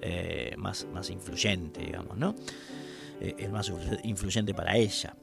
[0.00, 2.34] eh, más, más influyente, digamos, ¿no?
[3.20, 3.70] Eh, el más
[4.04, 5.14] influyente para ella.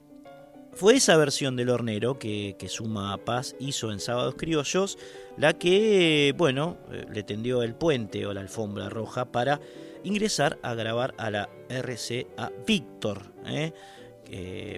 [0.73, 4.99] Fue esa versión del hornero que, que, Suma Paz hizo en Sábados Criollos
[5.35, 9.61] la que, bueno, eh, le tendió el puente o la alfombra roja para
[10.03, 13.33] ingresar a grabar a la RCA Víctor.
[13.47, 13.73] ¿eh?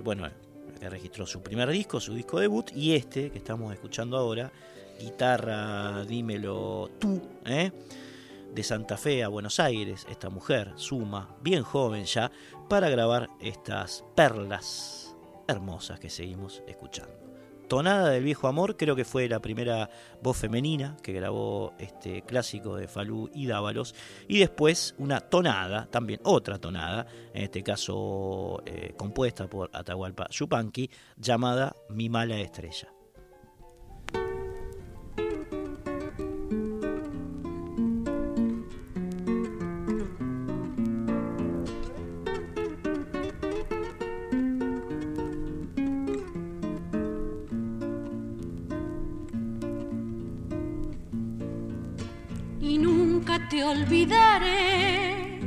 [0.03, 0.29] Bueno,
[0.79, 4.51] que registró su primer disco, su disco debut, y este que estamos escuchando ahora,
[4.99, 7.71] Guitarra Dímelo Tú, ¿eh?
[8.53, 12.31] de Santa Fe a Buenos Aires, esta mujer suma, bien joven ya,
[12.69, 15.15] para grabar estas perlas
[15.47, 17.22] hermosas que seguimos escuchando.
[17.67, 19.89] Tonada del Viejo Amor, creo que fue la primera
[20.21, 23.95] voz femenina que grabó este clásico de Falú y Dávalos.
[24.27, 30.89] Y después una tonada, también otra tonada, en este caso eh, compuesta por Atahualpa Yupanqui,
[31.17, 32.92] llamada Mi Mala Estrella.
[53.63, 55.39] Olvidaré.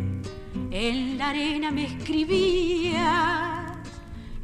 [0.70, 3.72] En la arena me escribía,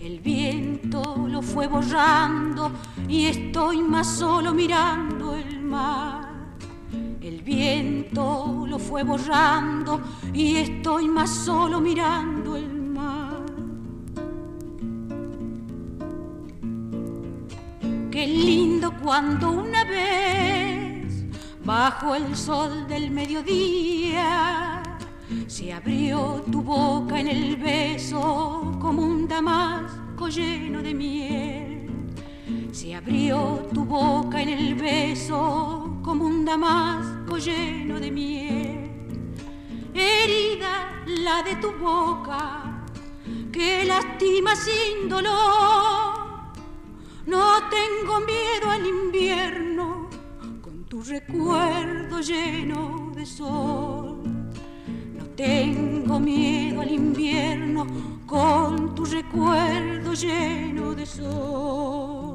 [0.01, 2.73] el viento lo fue borrando
[3.07, 6.31] y estoy más solo mirando el mar.
[7.21, 10.01] El viento lo fue borrando
[10.33, 13.43] y estoy más solo mirando el mar.
[18.11, 20.72] Qué lindo cuando una vez
[21.65, 24.83] bajo el sol del mediodía.
[25.47, 31.91] Se abrió tu boca en el beso como un damasco lleno de miel.
[32.73, 38.91] Se abrió tu boca en el beso como un damasco lleno de miel.
[39.95, 42.85] Herida la de tu boca
[43.53, 46.23] que lastima sin dolor.
[47.27, 49.72] No tengo miedo al invierno
[51.05, 54.23] recuerdo lleno de sol.
[55.17, 57.87] No tengo miedo al invierno
[58.27, 62.32] con tu recuerdo lleno de sol.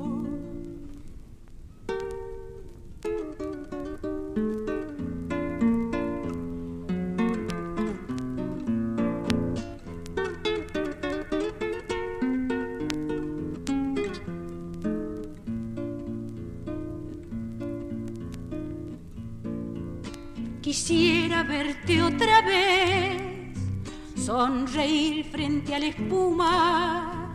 [20.68, 23.56] Quisiera verte otra vez,
[24.18, 27.32] sonreír frente a la espuma,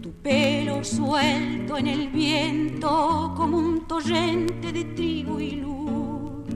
[0.00, 6.46] tu pelo suelto en el viento como un torrente de trigo y luz,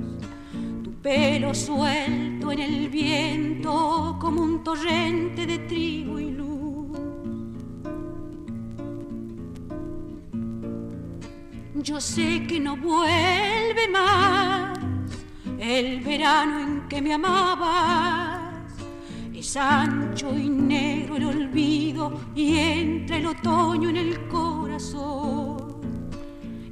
[0.82, 6.98] tu pelo suelto en el viento como un torrente de trigo y luz.
[11.82, 14.57] Yo sé que no vuelve más
[15.68, 18.72] el verano en que me amabas.
[19.34, 25.58] Es ancho y negro el olvido y entra el otoño en el corazón.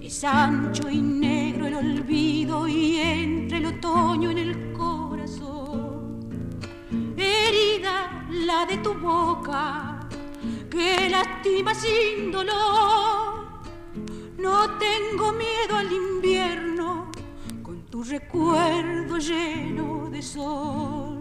[0.01, 6.31] Es ancho y negro el olvido y entra el otoño en el corazón.
[7.19, 10.01] Herida la de tu boca
[10.71, 13.61] que lastima sin dolor.
[14.39, 16.66] No tengo miedo al invierno
[18.09, 21.19] recuerdo lleno de sol.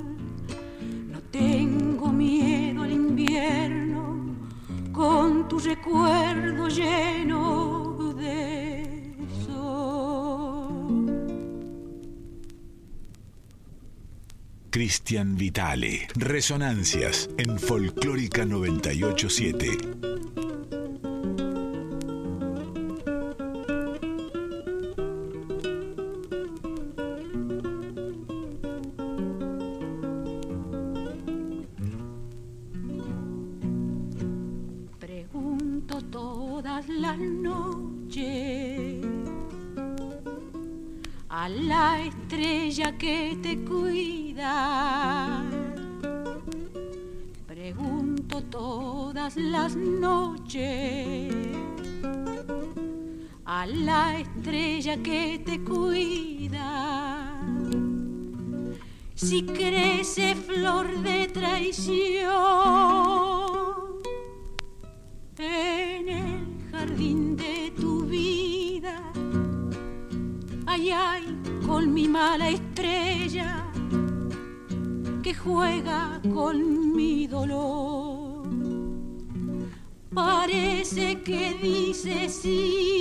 [1.11, 4.35] No tengo miedo al invierno
[4.91, 9.15] con tu recuerdo lleno de
[9.45, 11.05] sol.
[14.69, 16.07] Cristian Vitale.
[16.15, 20.14] Resonancias en Folclórica 987.
[55.01, 57.41] Que te cuida.
[59.15, 62.25] Si crece flor de traición
[65.37, 69.01] en el jardín de tu vida.
[70.65, 71.23] Ay, ay,
[71.65, 73.65] con mi mala estrella
[75.23, 78.45] que juega con mi dolor.
[80.13, 82.94] Parece que dice sí,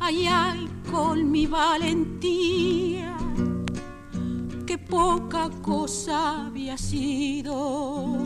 [0.00, 3.16] Ay, ay, con mi valentía,
[4.66, 8.16] que poca cosa había sido.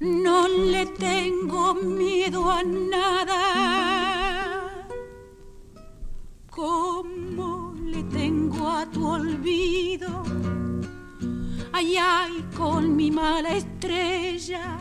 [0.00, 3.38] No le tengo miedo a nada,
[6.50, 10.22] como le tengo a tu olvido.
[11.72, 14.78] Ay, ay, con mi mala estrella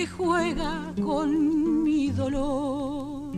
[0.00, 3.36] que juega con mi dolor.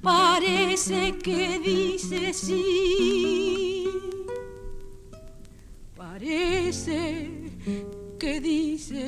[0.00, 3.88] Parece que dice sí,
[5.96, 7.28] parece
[8.20, 9.04] que dice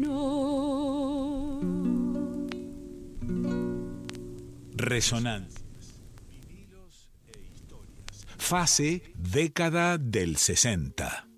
[0.00, 1.60] no.
[4.76, 5.64] Resonancias.
[6.30, 7.32] Vinilos e.
[8.38, 11.31] Fase década del 60.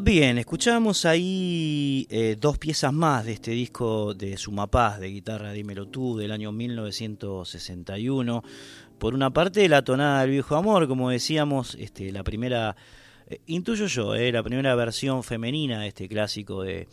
[0.00, 5.88] Bien, escuchamos ahí eh, dos piezas más de este disco de Sumapaz, de guitarra Dímelo
[5.88, 8.44] Tú, del año 1961.
[9.00, 12.76] Por una parte, la tonada del viejo amor, como decíamos, este, la primera,
[13.26, 16.86] eh, intuyo yo, eh, la primera versión femenina de este clásico de,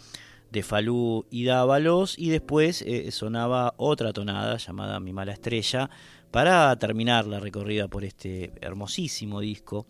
[0.51, 5.91] de Falú y Dávalos, y después eh, sonaba otra tonada llamada Mi Mala Estrella,
[6.31, 9.85] para terminar la recorrida por este hermosísimo disco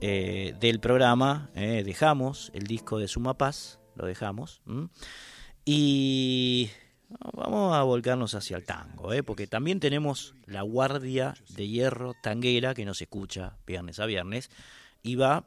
[0.02, 1.50] eh, del programa.
[1.56, 4.62] Eh, dejamos el disco de Suma Paz, lo dejamos.
[5.66, 6.70] Y
[7.34, 9.24] vamos a volcarnos hacia el tango, ¿eh?
[9.24, 14.50] porque también tenemos la guardia de hierro tanguera que nos escucha viernes a viernes
[15.04, 15.46] y va,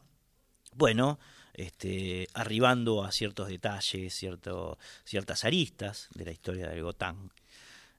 [0.74, 1.18] bueno,
[1.54, 7.32] este, arribando a ciertos detalles, cierto, ciertas aristas de la historia del Gotán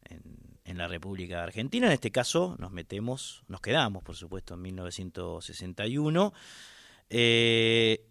[0.05, 1.87] en, la República Argentina.
[1.87, 6.33] En este caso nos metemos, nos quedamos, por supuesto, en 1961.
[7.09, 8.05] Eh,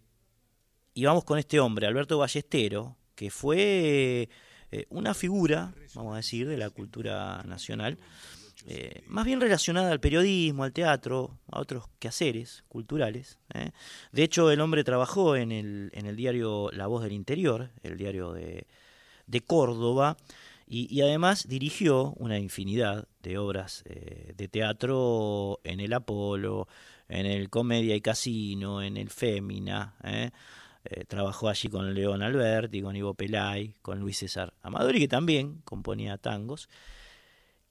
[0.93, 4.29] y vamos con este hombre, Alberto Ballestero, que fue
[4.71, 7.97] eh, una figura, vamos a decir, de la cultura nacional,
[8.67, 13.39] eh, más bien relacionada al periodismo, al teatro, a otros quehaceres culturales.
[13.53, 13.71] ¿eh?
[14.11, 18.67] De hecho, el hombre trabajó en el, diario La Voz del Interior, el diario de,
[19.25, 20.17] de Córdoba,
[20.71, 26.67] y, además dirigió una infinidad de obras de teatro en el Apolo,
[27.07, 29.95] en el Comedia y Casino, en el Fémina.
[31.07, 36.17] Trabajó allí con León Alberti, con Ivo Pelay, con Luis César Amadori, que también componía
[36.17, 36.69] tangos.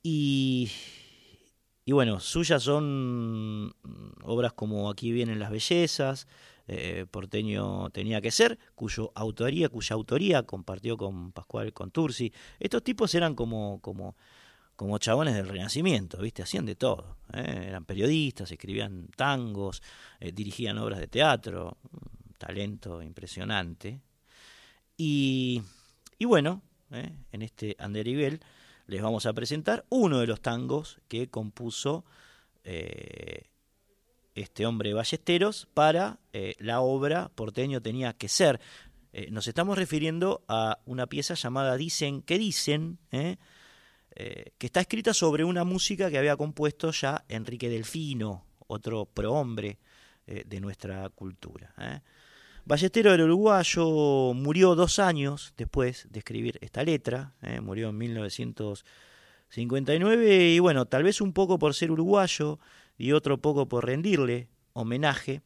[0.02, 0.70] Y,
[1.86, 3.74] bueno, suyas son
[4.22, 6.26] obras como Aquí vienen las bellezas,
[6.66, 12.32] eh, Porteño tenía que ser, cuyo autoría, cuya autoría compartió con Pascual Contursi.
[12.60, 14.16] Estos tipos eran como, como,
[14.76, 16.42] como chabones del Renacimiento, ¿viste?
[16.42, 17.16] Hacían de todo.
[17.32, 17.64] ¿eh?
[17.68, 19.82] Eran periodistas, escribían tangos,
[20.20, 21.78] eh, dirigían obras de teatro,
[22.38, 24.00] talento impresionante.
[24.96, 25.62] Y,
[26.20, 28.40] bueno, en este anderivel
[28.88, 32.04] les vamos a presentar uno de los tangos que compuso
[32.64, 33.44] eh,
[34.34, 38.60] este hombre Ballesteros para eh, la obra Porteño tenía que ser.
[39.12, 45.44] Eh, nos estamos refiriendo a una pieza llamada Dicen que dicen, que está escrita sobre
[45.44, 49.78] una música que había compuesto ya Enrique Delfino, otro prohombre
[50.26, 51.72] de nuestra cultura.
[52.68, 60.50] Ballestero era uruguayo, murió dos años después de escribir esta letra, eh, murió en 1959
[60.50, 62.58] y bueno, tal vez un poco por ser uruguayo
[62.98, 65.40] y otro poco por rendirle homenaje,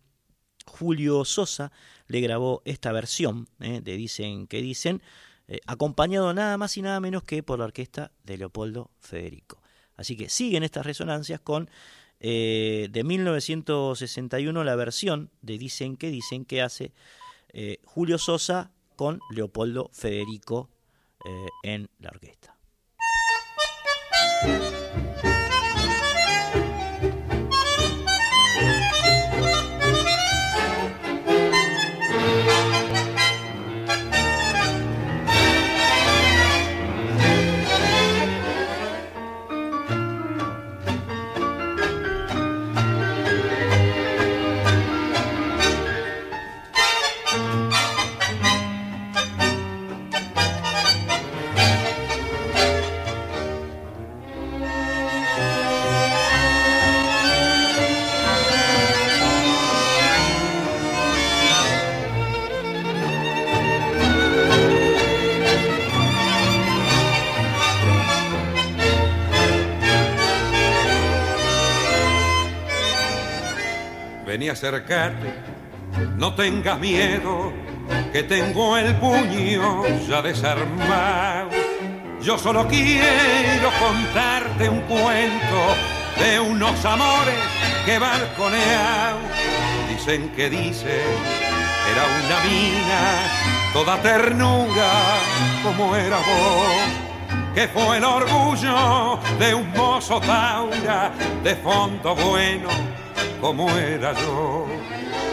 [0.66, 1.70] Julio Sosa
[2.08, 5.00] le grabó esta versión eh, de Dicen que Dicen,
[5.46, 9.62] eh, acompañado nada más y nada menos que por la orquesta de Leopoldo Federico.
[9.94, 11.70] Así que siguen estas resonancias con
[12.22, 16.92] de 1961 la versión de Dicen que Dicen que hace
[17.52, 20.70] eh, Julio Sosa con Leopoldo Federico
[21.24, 22.56] eh, en la orquesta.
[74.32, 75.34] Acércate,
[76.16, 77.52] no tengas miedo,
[78.12, 81.50] que tengo el puño ya desarmado.
[82.22, 85.76] Yo solo quiero contarte un cuento
[86.18, 87.34] de unos amores
[87.84, 89.16] que balconean.
[89.90, 91.02] Dicen que dice,
[91.92, 94.90] era una mina, toda ternura
[95.62, 97.12] como era vos
[97.54, 101.12] que fue el orgullo de un mozo taura
[101.44, 102.68] de fondo bueno
[103.40, 104.66] como era yo.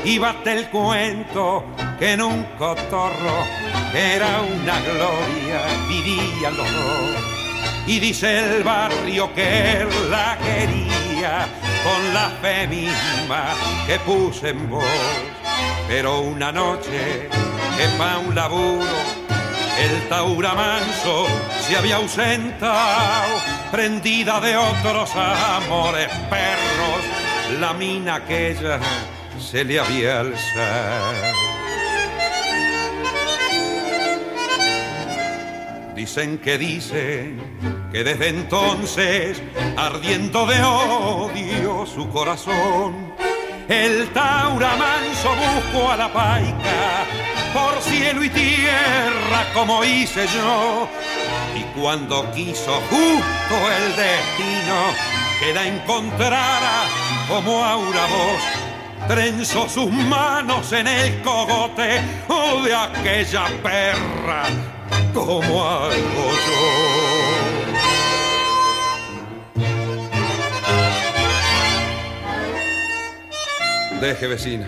[0.04, 1.66] Ibate el cuento
[1.98, 3.46] que en un cotorro
[3.94, 7.24] era una gloria, vivían los dos.
[7.86, 11.48] Y dice el barrio que él la quería
[11.84, 13.54] con la fe misma
[13.88, 14.84] que puse en voz.
[15.88, 17.30] Pero una noche
[17.78, 19.30] que pa' un laburo
[19.80, 21.26] el Taura Manso
[21.62, 23.40] se había ausentado,
[23.72, 27.29] prendida de otros amores perros
[27.60, 28.80] la mina aquella
[29.40, 31.14] se le había alzado.
[35.96, 37.42] Dicen que dicen
[37.92, 39.42] que desde entonces,
[39.76, 43.14] ardiendo de odio su corazón,
[43.68, 47.06] el Taura manso buscó a la paica
[47.54, 50.90] por cielo y tierra como hice yo
[51.56, 56.86] Y cuando quiso justo el destino que la encontrara
[57.30, 58.42] como aura voz,
[59.08, 62.02] trenzó sus manos en el cogote
[62.66, 64.44] de aquella perra
[65.14, 67.70] como algo yo.
[74.02, 74.68] Deje, vecina.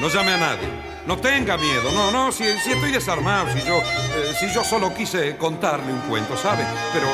[0.00, 0.68] No llame a nadie.
[1.06, 1.90] No tenga miedo.
[1.92, 6.36] No, no, si, estoy desarmado, si yo, eh, si yo solo quise contarle un cuento,
[6.36, 6.64] ¿sabe?
[6.92, 7.08] Pero,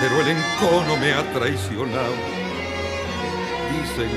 [0.00, 2.45] pero el encono me ha traicionado.
[3.80, 4.10] Dicen,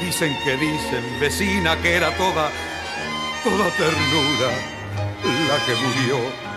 [0.00, 2.50] dicen que dicen, vecina, que era toda,
[3.42, 4.50] toda ternura
[5.48, 6.54] la que murió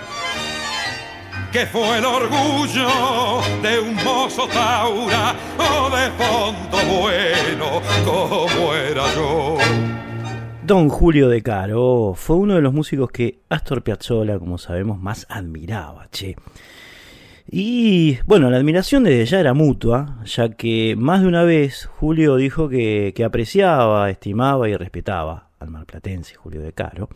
[1.51, 9.57] que fue el orgullo de un mozo taura o de fondo bueno como era yo.
[10.63, 15.25] Don Julio de Caro fue uno de los músicos que Astor Piazzolla, como sabemos, más
[15.29, 16.35] admiraba, che.
[17.49, 22.35] Y bueno, la admiración desde ya era mutua, ya que más de una vez Julio
[22.35, 27.07] dijo que, apreciaba, estimaba y respetaba al marplatense Julio de Caro.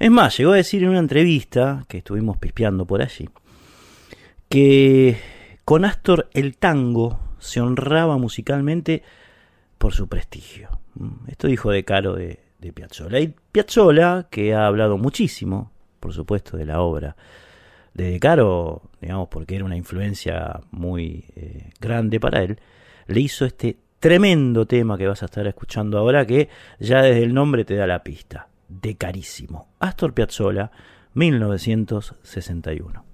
[0.00, 3.28] Es más, llegó a decir en una entrevista que estuvimos pispeando por allí,
[4.48, 5.18] que
[5.64, 9.04] con Astor el tango se honraba musicalmente
[9.78, 10.80] por su prestigio.
[10.94, 13.20] Mm, esto dijo De Caro de, de Piazzolla.
[13.20, 17.14] Y Piazzolla, que ha hablado muchísimo, por supuesto, de la obra
[17.94, 22.58] de Caro, digamos, porque era una influencia muy eh, grande para él,
[23.06, 27.32] le hizo este tremendo tema que vas a estar escuchando ahora, que ya desde el
[27.32, 28.48] nombre te da la pista.
[28.68, 29.68] De carísimo.
[29.78, 30.70] Astor Piazzolla,
[31.14, 33.04] 1961.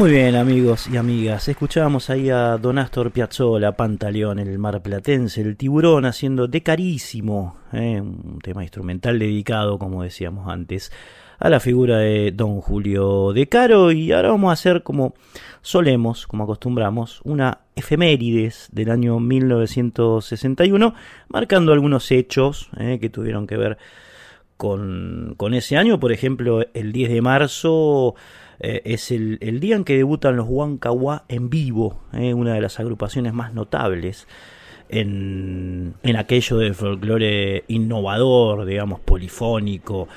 [0.00, 1.46] Muy bien, amigos y amigas.
[1.48, 7.58] Escuchábamos ahí a Don Astor Piazzolla, Pantaleón, el mar platense, el tiburón haciendo de carísimo,
[7.74, 8.00] ¿eh?
[8.00, 10.90] un tema instrumental dedicado, como decíamos antes,
[11.38, 13.92] a la figura de Don Julio de Caro.
[13.92, 15.12] Y ahora vamos a hacer como
[15.60, 20.94] solemos, como acostumbramos, una efemérides del año 1961,
[21.28, 22.96] marcando algunos hechos ¿eh?
[23.02, 23.76] que tuvieron que ver
[24.56, 26.00] con, con ese año.
[26.00, 28.14] Por ejemplo, el 10 de marzo
[28.60, 32.78] eh, es el, día en que debutan los Huancahuá en vivo, eh, una de las
[32.78, 34.28] agrupaciones más notables
[34.88, 40.08] en, en aquello del folclore innovador, digamos, polifónico,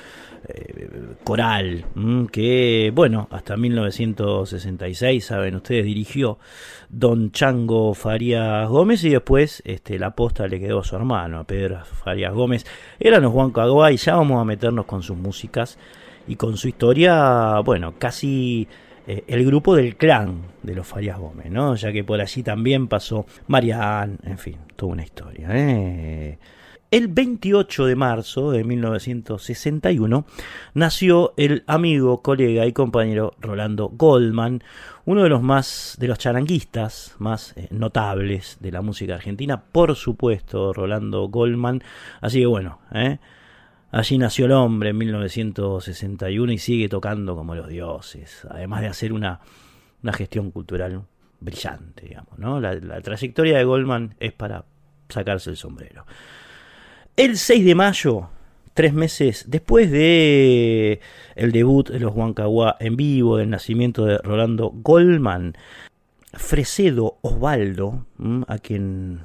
[0.46, 0.90] eh,
[1.24, 1.86] coral,
[2.30, 6.38] que, bueno, hasta 1966, saben ustedes, dirigió
[6.90, 11.44] don Chango Farías Gómez y después este, la posta le quedó a su hermano, a
[11.44, 12.66] Pedro Farías Gómez.
[13.00, 15.78] Eran los Huancahuá y ya vamos a meternos con sus músicas
[16.26, 18.68] y con su historia, bueno, casi
[19.06, 21.74] eh, el grupo del clan de los Farias Gómez, ¿no?
[21.76, 25.48] Ya que por allí también pasó Marianne, en fin, toda una historia.
[25.50, 26.38] ¿eh?
[26.90, 30.26] El 28 de marzo de 1961
[30.74, 34.62] nació el amigo, colega y compañero Rolando Goldman,
[35.04, 39.96] uno de los más de los charanguistas más eh, notables de la música argentina, por
[39.96, 41.82] supuesto, Rolando Goldman.
[42.20, 43.18] Así que bueno, ¿eh?
[43.94, 49.12] Allí nació el hombre en 1961 y sigue tocando como los dioses, además de hacer
[49.12, 49.38] una,
[50.02, 51.04] una gestión cultural
[51.38, 52.60] brillante, digamos, ¿no?
[52.60, 54.64] La, trayectoria de Goldman es para
[55.08, 56.06] sacarse el sombrero.
[57.14, 58.30] El 6 de mayo,
[58.72, 60.98] tres meses después de
[61.36, 65.54] el debut de los Huancahuá en vivo, del nacimiento de Rolando Goldman,
[66.32, 68.06] Fresedo Osvaldo,
[68.48, 69.20] a quien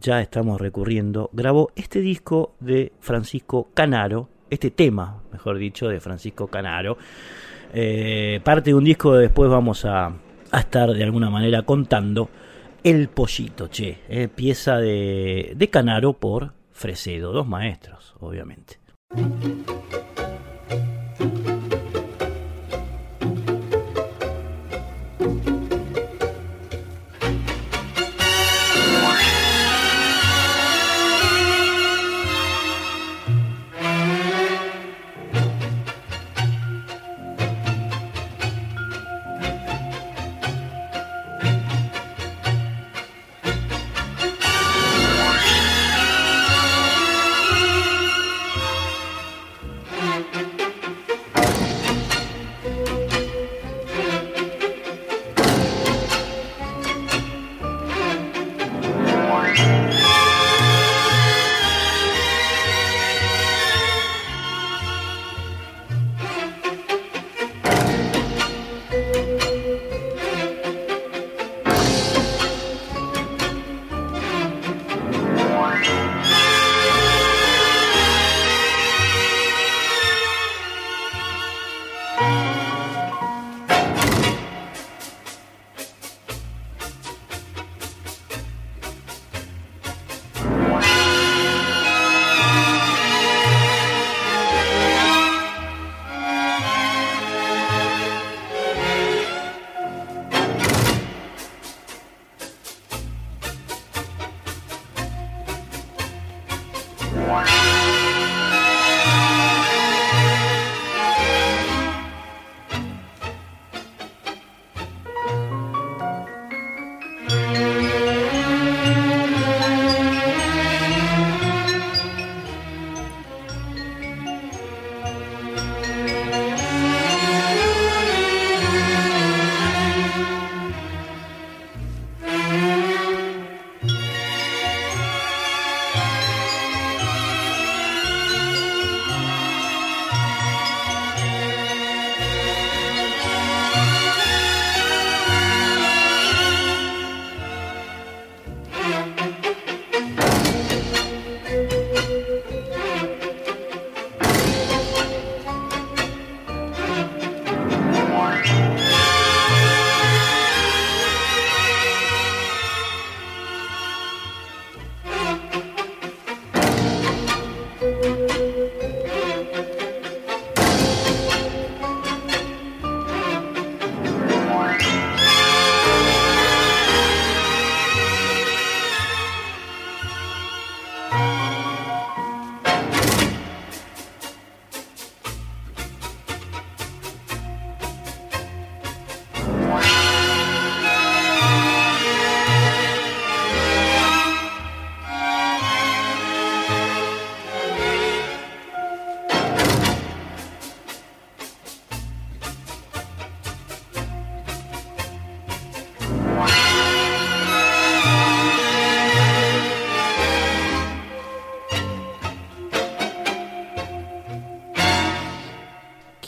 [0.00, 6.48] ya estamos recurriendo, grabó este disco de Francisco Canaro, este tema, mejor dicho, de Francisco
[6.48, 6.96] Canaro.
[7.72, 10.12] Eh, parte de un disco que después vamos a,
[10.52, 12.28] estar de alguna manera contando.
[12.82, 18.78] El Pollito, che, eh, pieza de, de Canaro por Fresedo, dos maestros, obviamente.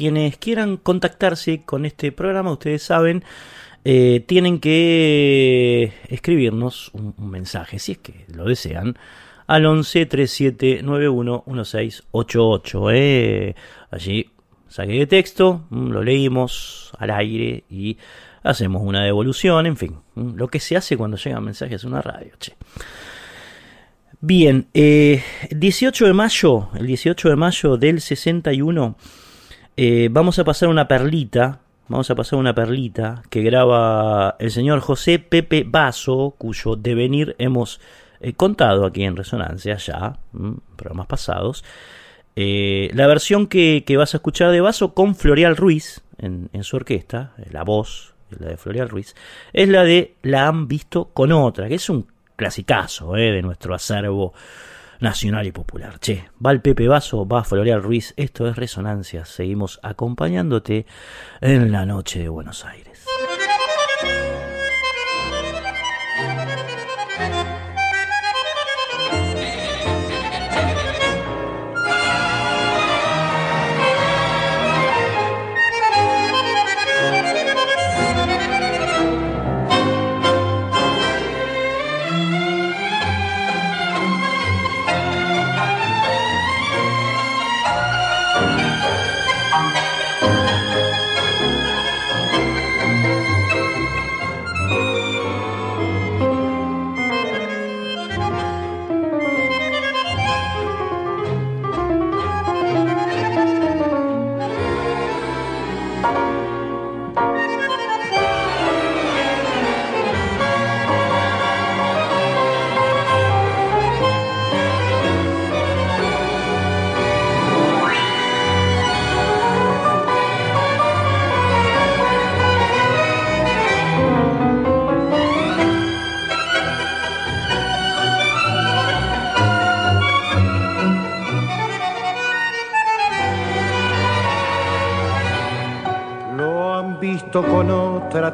[0.02, 3.22] Quienes quieran contactarse con este programa, ustedes saben,
[3.84, 8.98] eh, tienen que escribirnos un, mensaje, si es que lo desean,
[9.46, 12.90] al 11 37 91 1688.
[12.90, 13.54] Eh.
[13.92, 14.28] Allí
[14.66, 17.96] saque de texto, mm, lo leímos al aire y
[18.42, 22.02] hacemos una devolución, en fin, mm, lo que se hace cuando llegan mensajes a una
[22.02, 22.32] radio.
[24.20, 25.22] Bien, eh,
[25.52, 28.96] 18 de mayo, el 18 de mayo del 61,
[29.76, 34.80] eh, vamos a pasar una perlita, vamos a pasar una perlita que graba el señor
[34.80, 37.80] José Pepe Basso, cuyo devenir hemos
[38.20, 41.64] eh, contado aquí en Resonancia ya, mm, programas pasados.
[42.36, 47.32] Eh, la versión que, vas a escuchar de Basso con Florial Ruiz en, su orquesta,
[47.50, 49.14] la voz, la de Florial Ruiz,
[49.52, 54.32] es la de La han visto con otra, que es un clasicazo de nuestro acervo
[55.02, 55.98] nacional y popular.
[55.98, 60.86] Che, va el Pepe Vaso, va Florial Ruiz, esto es Resonancia, seguimos acompañándote
[61.40, 62.91] en la noche de Buenos Aires.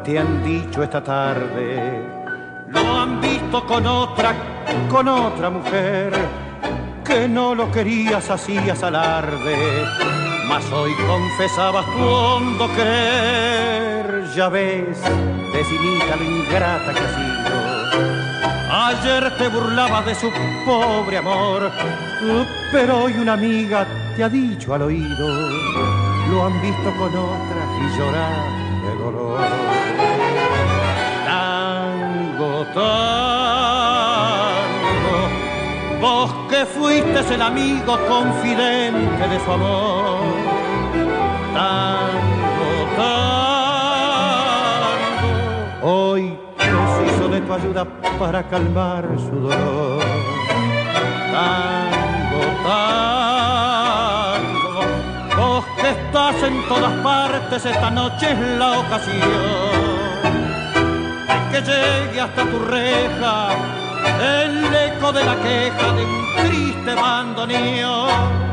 [0.05, 2.03] Te han dicho esta tarde.
[2.69, 4.35] Lo han visto con otra,
[4.91, 6.13] con otra mujer.
[7.05, 9.85] Que no lo querías, hacías alarde.
[10.49, 14.25] Mas hoy confesabas tu hondo creer.
[14.35, 15.01] Ya ves,
[15.53, 17.49] definita lo ingrata que ha sido.
[18.71, 20.31] Ayer te burlabas de su
[20.65, 21.71] pobre amor,
[22.71, 25.51] pero hoy una amiga te ha dicho al oído,
[26.31, 28.59] lo han visto con otra y llorar
[28.99, 29.78] dolor.
[32.65, 32.79] Tango,
[36.01, 40.21] vos que fuiste el amigo confidente de su amor.
[41.55, 43.13] Tango, tango,
[45.83, 47.85] hoy preciso de tu ayuda
[48.19, 50.03] para calmar su dolor.
[51.33, 53.19] Tango, tango
[55.89, 59.88] estás en todas partes, esta noche es la ocasión.
[61.59, 63.49] Llegue hasta tu reja
[64.23, 68.48] el eco de la queja de un triste bandoneón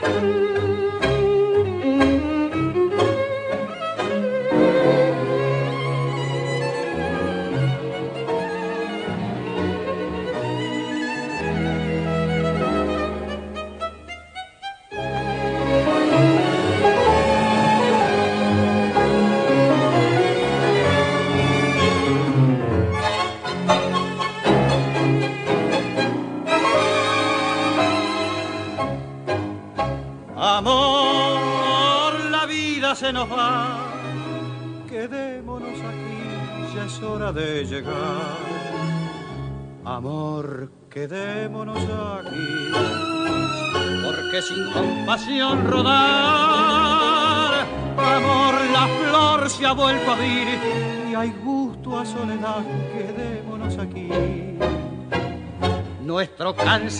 [0.00, 0.39] quedémonos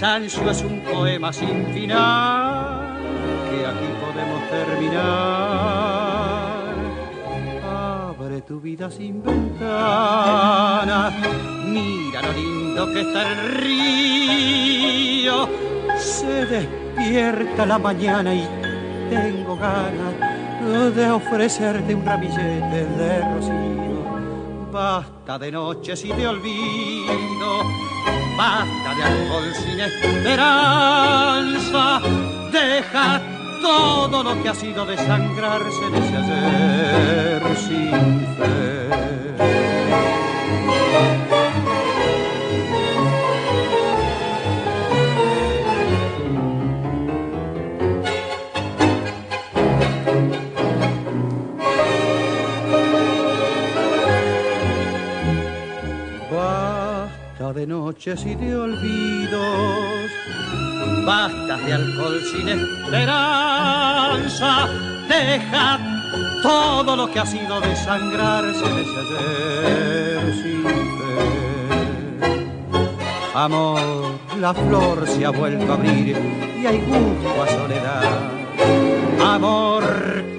[0.01, 2.97] cansancio es un poema sin final,
[3.51, 5.05] que aquí podemos terminar.
[8.09, 11.13] Abre tu vida sin ventana,
[11.67, 15.47] mira lo lindo que está el río.
[15.99, 18.49] Se despierta la mañana y
[19.11, 24.01] tengo ganas de ofrecerte un ramillete de rocío.
[24.73, 27.65] Basta de noches y te olvido,
[28.39, 30.81] basta de sin esperanza.
[32.53, 33.21] Deja
[33.63, 38.61] todo lo que ha sido desangrarse en ese ayer sin fe.
[57.61, 60.11] De noches y de olvidos,
[61.05, 63.37] basta de alcohol sin esperanza,
[65.07, 65.79] deja
[66.43, 70.01] todo lo que ha sido desangrarse ese ayer.
[73.35, 73.83] Amor,
[74.41, 76.17] la flor se ha vuelto a abrir
[76.63, 78.31] y hay gusto a soledad.
[79.23, 79.85] Amor,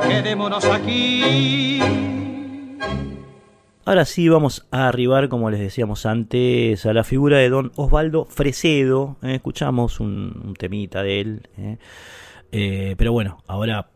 [0.08, 2.11] quedémonos aquí
[3.84, 8.26] Ahora sí vamos a arribar, como les decíamos antes, a la figura de don Osvaldo
[8.26, 9.18] Fresedo.
[9.24, 9.34] ¿eh?
[9.36, 11.48] escuchamos un, temita de él.
[11.58, 11.78] ¿eh?
[12.52, 13.90] Eh, pero bueno, ahora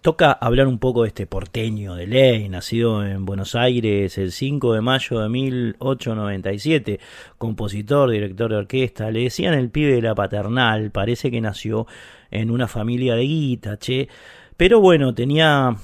[0.00, 4.72] toca hablar un poco de este porteño de ley, nacido en Buenos Aires el 5
[4.72, 6.98] de mayo de 1897,
[7.36, 9.10] compositor, director de orquesta.
[9.10, 11.86] Le decían el pibe de la paternal, parece que nació
[12.30, 14.08] en una familia de guita, che.
[14.56, 15.76] Pero bueno, tenía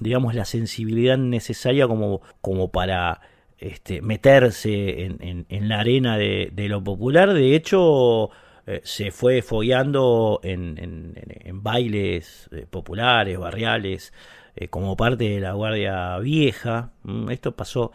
[0.00, 3.20] digamos, la sensibilidad necesaria como, como para
[3.58, 7.32] este, meterse en, en, la arena de, lo popular.
[7.32, 8.30] De hecho,
[8.66, 14.12] eh, se fue fogueando en, en bailes eh, populares, barriales,
[14.56, 16.90] eh, como parte de la Guardia Vieja.
[17.02, 17.92] Mm, esto pasó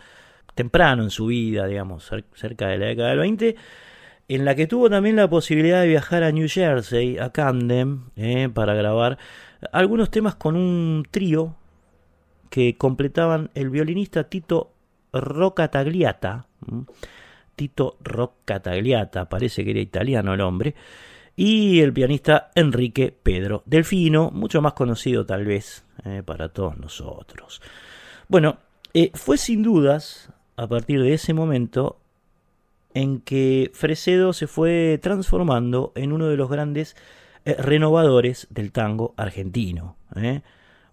[0.56, 3.56] temprano en su vida, digamos, cerca de la década del 20
[4.28, 8.03] en la que tuvo también la posibilidad de viajar a New Jersey, a Camden,
[8.53, 9.18] para grabar
[9.73, 11.57] algunos temas con un trío
[12.52, 14.73] que completaban el violinista Tito
[15.14, 16.48] Roccatagliata.
[17.56, 20.76] Tito Roccatagliata, parece que era italiano el hombre.
[21.38, 27.61] Y el pianista Enrique Pedro Delfino, mucho más conocido tal vez eh, para todos nosotros.
[28.28, 28.57] Bueno,
[28.94, 32.02] eh, fue sin dudas a partir de ese momento
[32.94, 36.98] en que Fresedo se fue transformando en uno de los grandes
[37.45, 39.95] eh, renovadores del tango argentino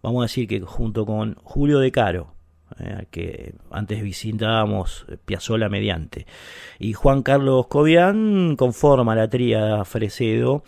[0.03, 2.33] vamos a decir que junto con Julio De Caro,
[2.79, 6.27] eh, que antes visitábamos Piazzola mediante,
[6.79, 10.65] y Juan Carlos Cobian conforma la tríada Fresedo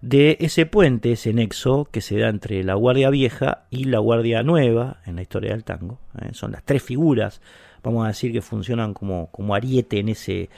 [0.00, 4.42] de ese puente, ese nexo que se da entre la Guardia Vieja y la Guardia
[4.42, 5.98] Nueva en la historia del tango.
[6.20, 6.30] Eh.
[6.32, 7.40] son las tres figuras,
[7.82, 10.50] vamos a decir que funcionan como, como ariete en ese,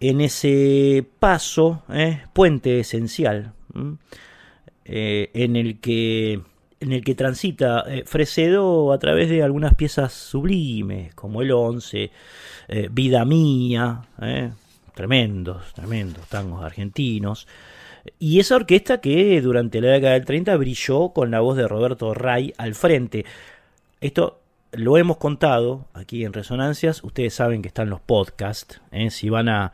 [0.00, 3.52] en ese paso, eh, puente esencial,
[4.84, 6.40] en el que
[6.86, 12.12] en el que transita eh, Fresedo a través de algunas piezas sublimes, como el Once,
[12.68, 14.50] eh, Vida Mía, eh,
[14.94, 17.48] tremendos, tremendos tangos argentinos.
[18.20, 22.14] Y esa orquesta que durante la década del 30 brilló con la voz de Roberto
[22.14, 23.24] Ray al frente.
[24.00, 24.38] Esto
[24.70, 27.02] lo hemos contado aquí en Resonancias.
[27.02, 28.80] Ustedes saben que están los podcasts.
[29.10, 29.72] Si van a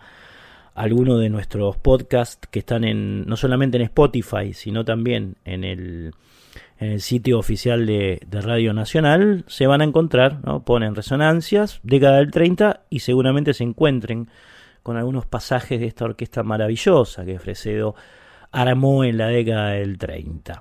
[0.74, 6.14] alguno de nuestros podcasts que están en no solamente en Spotify, sino también en el
[6.82, 10.64] en el sitio oficial de, Radio Nacional, se van a encontrar, ¿no?
[10.64, 14.28] ponen resonancias, década del 30 y seguramente se encuentren
[14.82, 17.94] con algunos pasajes de esta orquesta maravillosa que Fresedo
[18.50, 20.60] armó en la década del 30.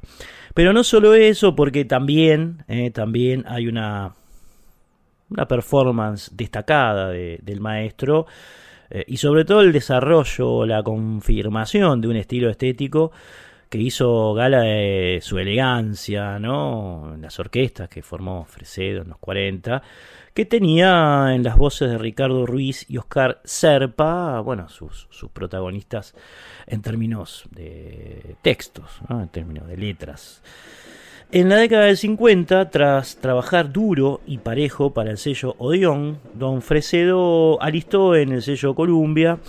[0.53, 4.13] Pero no solo eso, porque también, eh, también hay una,
[5.29, 8.27] una performance destacada del maestro
[8.91, 13.11] eh, y sobre todo el desarrollo, la confirmación de un estilo estético
[13.71, 17.13] que hizo gala de su elegancia, ¿no?
[17.15, 19.81] En las orquestas que formó Fresedo en los 40,
[20.33, 26.13] que tenía en las voces de Ricardo Ruiz y Oscar Serpa, bueno, sus, sus protagonistas
[26.67, 30.43] en términos de textos, en términos de letras.
[31.31, 36.61] En la década del 50, tras trabajar duro y parejo para el sello Odeón, don
[36.61, 39.39] Fresedo alistó en el sello Columbia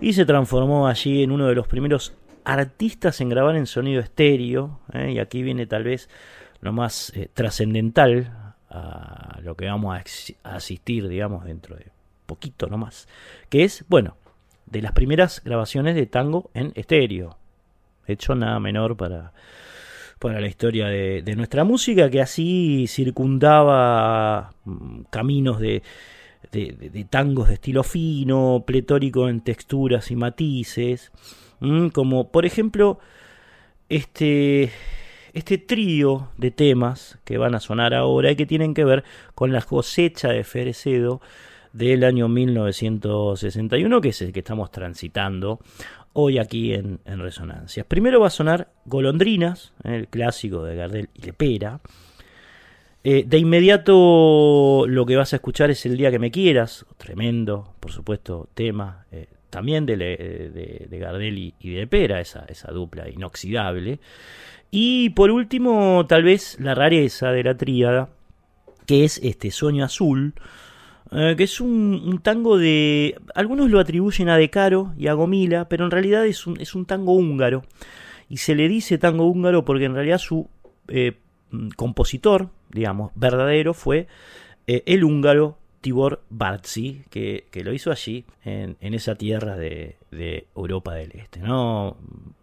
[0.00, 2.14] y se transformó allí en uno de los primeros
[2.44, 5.12] artistas en grabar en sonido estéreo, ¿eh?
[5.12, 6.08] y aquí viene tal vez
[6.60, 11.86] lo más eh, trascendental a lo que vamos a, asistir, digamos, dentro de
[12.26, 13.08] poquito nomás,
[13.48, 14.16] que es, bueno,
[14.66, 17.36] de las primeras grabaciones de tango en estéreo,
[18.06, 19.32] hecho nada menor para,
[20.20, 25.82] para la historia de, nuestra música, que así circundaba mm, caminos de,
[26.52, 31.10] de, tangos de estilo fino, pletórico en texturas y matices,
[31.92, 32.98] como por ejemplo
[33.88, 34.70] este
[35.32, 39.04] este trío de temas que van a sonar ahora y que tienen que ver
[39.34, 41.20] con la cosecha de Ferecedo
[41.72, 45.60] del año 1961, que es el que estamos transitando
[46.12, 47.86] hoy aquí en, Resonancias.
[47.86, 51.80] Primero va a sonar Golondrinas, el clásico de Gardel y Lepera.
[53.02, 57.72] Eh, de inmediato lo que vas a escuchar es El día que me quieras, tremendo,
[57.80, 64.00] por supuesto, tema eh, también de, de, Gardel y, de Lepera, esa, esa dupla inoxidable.
[64.70, 68.08] Y por último, tal vez la rareza de la tríada,
[68.86, 70.34] que es este Sueño Azul,
[71.12, 73.16] eh, que es un, tango de...
[73.34, 76.74] Algunos lo atribuyen a De Caro y a Gomila, pero en realidad es un, es
[76.74, 77.62] un tango húngaro.
[78.28, 80.48] Y se le dice tango húngaro porque en realidad su
[80.86, 81.18] eh,
[81.76, 84.06] compositor, digamos, verdadero fue
[84.68, 89.96] eh, el húngaro Tibor Bartzi, que, lo hizo allí, en, esa tierra de,
[90.54, 91.40] Europa del Este.
[91.40, 91.96] ¿no?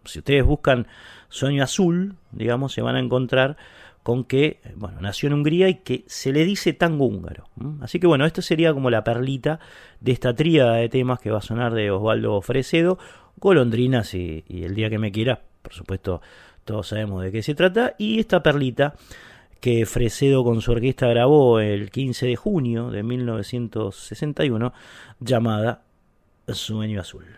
[0.04, 0.86] Si ustedes buscan
[1.28, 3.56] Sueño Azul, digamos, se van a encontrar
[4.02, 7.48] con que, bueno, nació en Hungría y que se le dice tango húngaro.
[7.80, 9.60] Así que bueno, esto sería como la perlita
[10.00, 12.98] de esta tríada de temas que va a sonar de Osvaldo Fresedo,
[13.36, 16.22] Golondrinas y, y El día que me quiera, por supuesto,
[16.64, 18.94] todos sabemos de qué se trata, y esta perlita
[19.60, 24.72] que Fresedo con su orquesta grabó el 15 de junio de 1961,
[25.20, 25.82] llamada
[26.48, 27.37] Sueño Azul.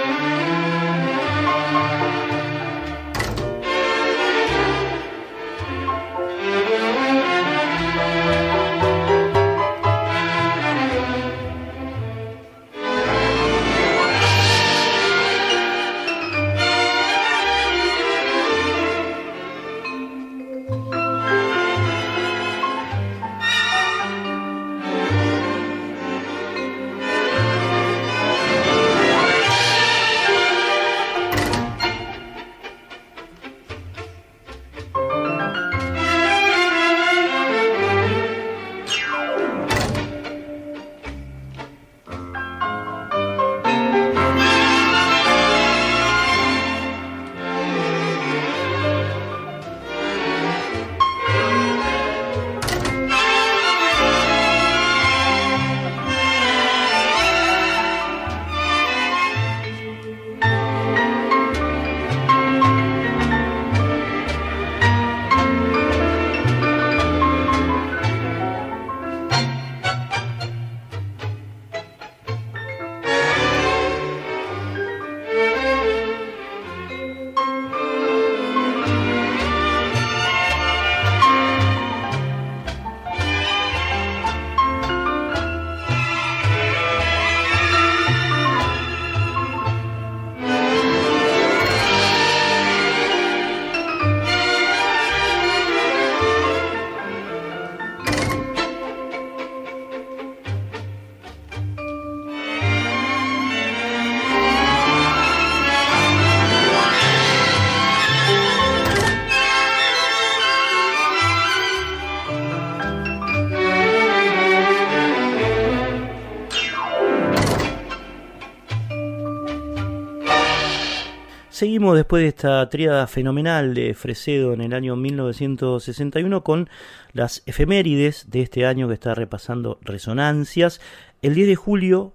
[122.11, 126.69] Después de esta tríada fenomenal de Fresedo en el año 1961 con
[127.13, 130.81] las efemérides de este año que está repasando resonancias.
[131.21, 132.11] El 10 de julio,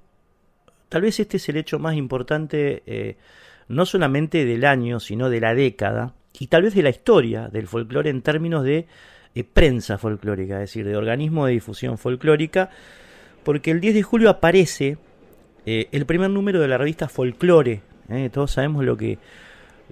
[0.91, 3.17] tal vez este es el hecho más importante, eh,
[3.69, 7.67] no solamente del año, sino de la década, y tal vez de la historia del
[7.67, 8.87] folclore en términos de
[9.35, 12.69] eh, prensa folclórica, es decir, de organismo de difusión folclórica,
[13.45, 14.99] porque el 10 de julio aparece
[15.65, 18.31] eh, el primer número de la revista Folklore ¿eh?
[18.33, 19.19] Todos sabemos lo que,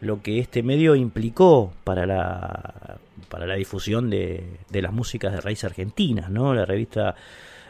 [0.01, 2.99] lo que este medio implicó para la,
[3.29, 6.55] para la difusión de, de las músicas de raíz argentinas, ¿no?
[6.55, 7.15] La revista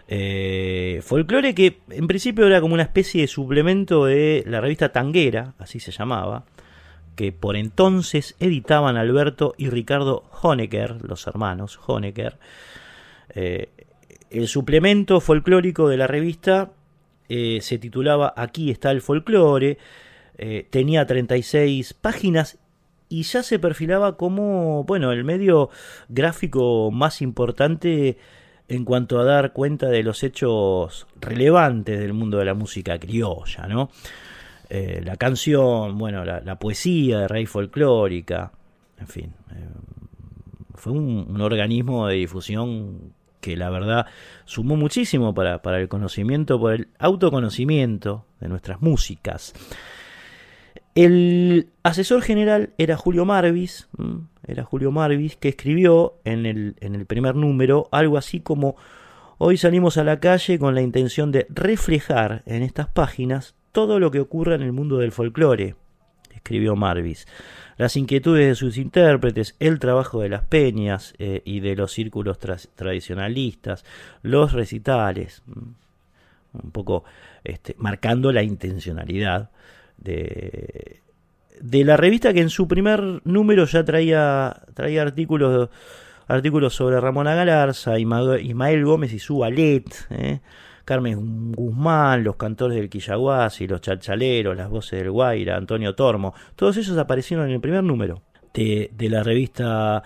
[0.06, 5.54] eh, Folklore, que en principio era como una especie de suplemento de la revista Tanguera,
[5.58, 6.44] así se llamaba,
[7.16, 12.38] que por entonces editaban Alberto y Ricardo Honecker, los hermanos Honecker.
[13.34, 13.70] Eh,
[14.30, 16.72] el suplemento folclórico de la revista
[17.28, 19.78] eh, se titulaba Aquí está el folclore,
[20.36, 22.58] eh, tenía 36 páginas
[23.08, 25.70] y ya se perfilaba como, bueno, el medio
[26.08, 28.18] gráfico más importante
[28.68, 33.66] en cuanto a dar cuenta de los hechos relevantes del mundo de la música criolla,
[33.68, 33.90] ¿no?
[34.70, 38.52] Eh, la canción, bueno, la, poesía de raíz folclórica,
[38.98, 39.68] en fin, eh,
[40.74, 44.06] fue un, organismo de difusión que la verdad
[44.46, 49.52] sumó muchísimo para, para el conocimiento, por el autoconocimiento de nuestras músicas.
[50.94, 53.88] El asesor general era Julio Marvis,
[54.46, 58.76] era Julio Marvis, que escribió en el, en el primer número algo así como
[59.38, 64.12] Hoy salimos a la calle con la intención de reflejar en estas páginas todo lo
[64.12, 65.74] que ocurre en el mundo del folclore,
[66.32, 67.26] escribió Marvis.
[67.76, 72.38] Las inquietudes de sus intérpretes, el trabajo de las peñas eh, y de los círculos
[72.38, 73.84] tradicionalistas,
[74.22, 77.02] los recitales, un poco
[77.42, 79.50] este, marcando la intencionalidad
[80.04, 81.00] de,
[81.60, 85.70] de la revista que en su primer número ya traía, traía artículos,
[86.26, 90.40] artículos sobre Ramona Galarza, Ismael Gómez y su ballet, ¿eh?
[90.84, 96.76] Carmen Guzmán, los cantores del Quillaguasi, los chalchaleros, las voces del Guaira, Antonio Tormo, todos
[96.76, 98.22] ellos aparecieron en el primer número
[98.52, 100.02] de, la revista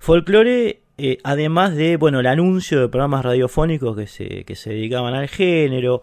[0.00, 5.14] Folklore, eh, además de bueno el anuncio de programas radiofónicos que se, que se dedicaban
[5.14, 6.02] al género,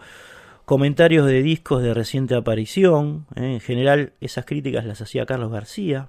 [0.67, 3.53] comentarios de discos de reciente aparición, ¿eh?
[3.53, 6.07] en general esas críticas las hacía Carlos García,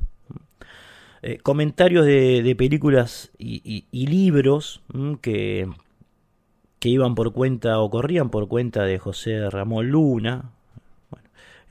[1.22, 4.82] eh, comentarios de, películas y, libros
[5.20, 5.70] que,
[6.80, 10.50] que, iban por cuenta o corrían por cuenta de José Ramón Luna,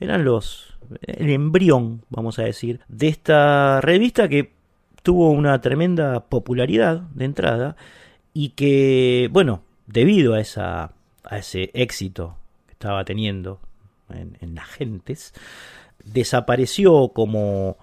[0.00, 4.54] eran los el embrión, vamos a decir, de esta revista que
[5.02, 7.76] tuvo una tremenda popularidad de entrada
[8.32, 10.92] y que, bueno, debido a, esa,
[11.24, 12.37] a ese éxito
[12.78, 13.58] estaba teniendo
[14.08, 15.34] en, las gentes,
[16.04, 17.76] desapareció como,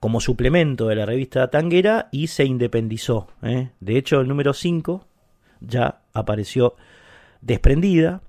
[0.00, 3.28] como suplemento de la revista Tanguera y se independizó.
[3.42, 3.70] ¿eh?
[3.80, 5.06] De hecho, el número 5
[5.60, 6.76] ya apareció
[7.40, 8.20] desprendida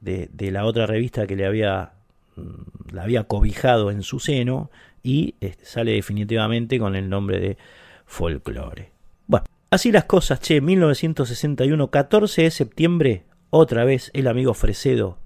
[0.00, 1.92] de, de, la otra revista que le había,
[2.34, 4.72] mm, la había cobijado en su seno
[5.04, 7.58] y este, sale definitivamente con el nombre de
[8.06, 8.90] Folklore.
[9.28, 15.18] Bueno, así las cosas, che, 1961, 14 de septiembre, otra vez el amigo Fresedo,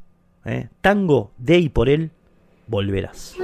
[0.45, 0.69] ¿eh?
[0.81, 2.11] tango de y por él,
[2.67, 3.37] volverás.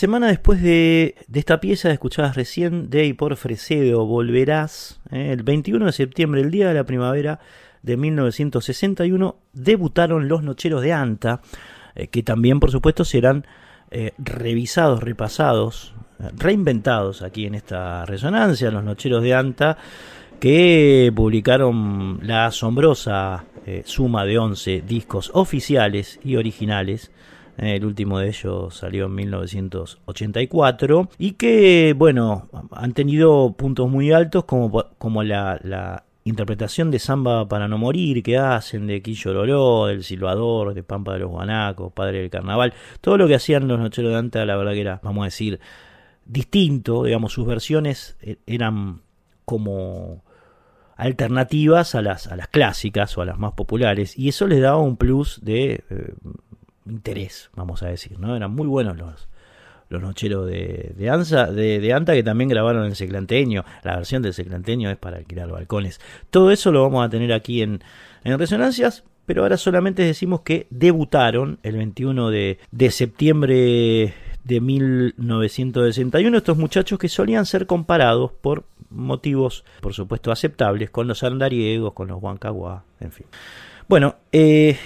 [0.00, 5.84] Semana después de, esta pieza escuchadas recién de y por Fresedo, Volverás, eh, el 21
[5.84, 7.38] de septiembre, el día de la primavera
[7.82, 11.42] de 1961, debutaron Los Nocheros de Anta,
[11.94, 13.44] eh, que también por supuesto serán
[13.90, 15.92] eh, revisados, repasados,
[16.34, 19.76] reinventados aquí en esta resonancia, Los Nocheros de Anta,
[20.40, 23.44] que publicaron la asombrosa
[23.84, 27.12] suma de 11 discos oficiales y originales
[27.66, 34.44] el último de ellos salió en 1984, y que, bueno, han tenido puntos muy altos
[34.44, 40.04] como, como la, interpretación de Samba para no morir que hacen de Quillo Loró, del
[40.04, 44.12] Silvador, de Pampa de los Guanacos, Padre del Carnaval, todo lo que hacían los Nocheros
[44.12, 45.60] de Anta, la verdad que era, vamos a decir,
[46.26, 49.00] distinto, digamos, sus versiones eh, eran
[49.44, 50.22] como
[50.96, 54.78] alternativas a las, a las clásicas o a las más populares, y eso les daba
[54.78, 55.84] un plus de...
[55.90, 56.14] Eh,
[56.86, 58.36] interés, vamos a decir, ¿no?
[58.36, 59.28] Eran muy buenos los,
[59.88, 63.64] los nocheros de, de, Anza, de, Anta que también grabaron en Seclanteño.
[63.82, 66.00] La versión del Seclanteño es para alquilar balcones.
[66.30, 67.82] Todo eso lo vamos a tener aquí en,
[68.24, 76.36] en Resonancias, pero ahora solamente decimos que debutaron el 21 de, de septiembre de 1961
[76.36, 82.08] estos muchachos que solían ser comparados por motivos, por supuesto, aceptables con los andariegos, con
[82.08, 83.26] los huancaguá, en fin.
[83.88, 84.76] Bueno, eh,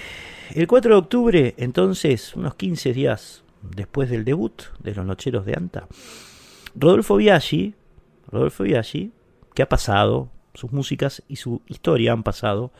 [0.55, 5.53] el 4 de octubre, entonces, unos 15 días después del debut de los Nocheros de
[5.53, 5.87] Anta,
[6.73, 7.75] Rodolfo Biaggi,
[8.31, 9.11] Rodolfo Biaggi,
[9.53, 12.71] que ha pasado, sus músicas y su historia han pasado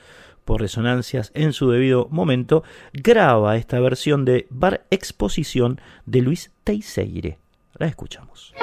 [0.45, 7.39] por resonancias en su debido momento, graba esta versión de Bar Exposición de Luis Teixeire.
[7.73, 8.53] La escuchamos.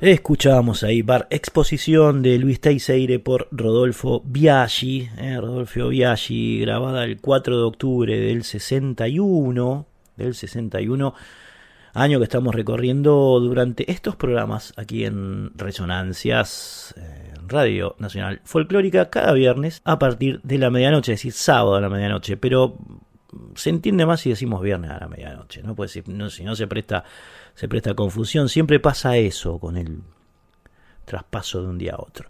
[0.00, 7.20] Escuchábamos ahí Bar Exposición de Luis Teixeire por Rodolfo Biaggi, eh, Rodolfo Biaggi, grabada el
[7.20, 9.86] 4 de octubre del 61,
[10.16, 11.14] del 61,
[11.92, 19.34] año que estamos recorriendo durante estos programas aquí en Resonancias, eh, Radio Nacional Folclórica, cada
[19.34, 22.78] viernes a partir de la medianoche, es decir, sábado a la medianoche, pero
[23.54, 25.74] se entiende más si decimos viernes a la medianoche, ¿no?
[25.74, 27.04] Pues si si no se presta
[27.60, 28.48] se presta confusión.
[28.48, 29.98] Siempre pasa eso con el
[31.04, 32.26] traspaso de un día a otro.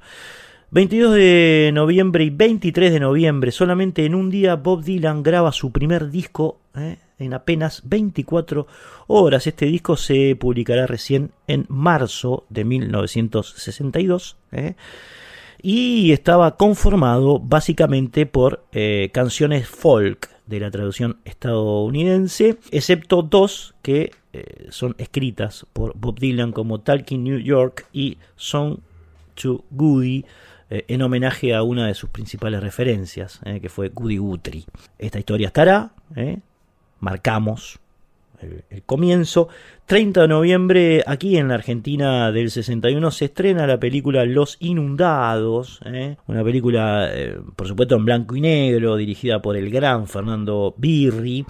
[0.72, 5.70] 22 de noviembre y 23 de noviembre, solamente en un día Bob Dylan graba su
[5.70, 6.98] primer disco ¿eh?
[7.20, 8.66] en apenas 24
[9.06, 9.46] horas.
[9.46, 14.74] Este disco se publicará recién en marzo de 1962 ¿eh?
[15.62, 24.10] y estaba conformado básicamente por eh, canciones folk de la traducción estadounidense, excepto dos que
[24.32, 28.78] eh, son escritas por Bob Dylan como Talking New York y Song
[29.40, 30.24] to Goody
[30.68, 34.64] eh, en homenaje a una de sus principales referencias, eh, que fue Goody Guthrie.
[34.98, 35.92] Esta historia estará,
[36.98, 37.79] marcamos
[38.40, 39.48] el, comienzo.
[39.86, 45.80] 30 de noviembre, aquí en la Argentina del 61, se estrena la película Los Inundados,
[46.26, 47.10] una película,
[47.56, 51.44] por supuesto, en blanco y negro, dirigida por el gran Fernando Birri.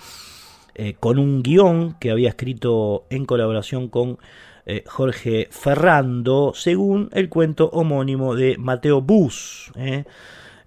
[0.82, 4.18] Eh, con un guion que había escrito en colaboración con
[4.64, 9.72] eh, Jorge Ferrando, según el cuento homónimo de Mateo Bus.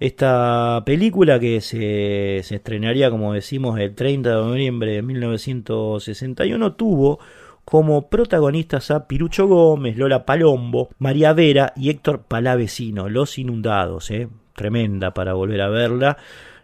[0.04, 0.08] Eh.
[0.08, 7.20] Esta película que se, se, estrenaría, como decimos, el 30 de noviembre de 1961, tuvo
[7.66, 14.12] como protagonistas a Pirucho Gómez, Lola Palombo, María Vera y Héctor Palavecino, Los Inundados.
[14.56, 16.18] Tremenda para volver a verla.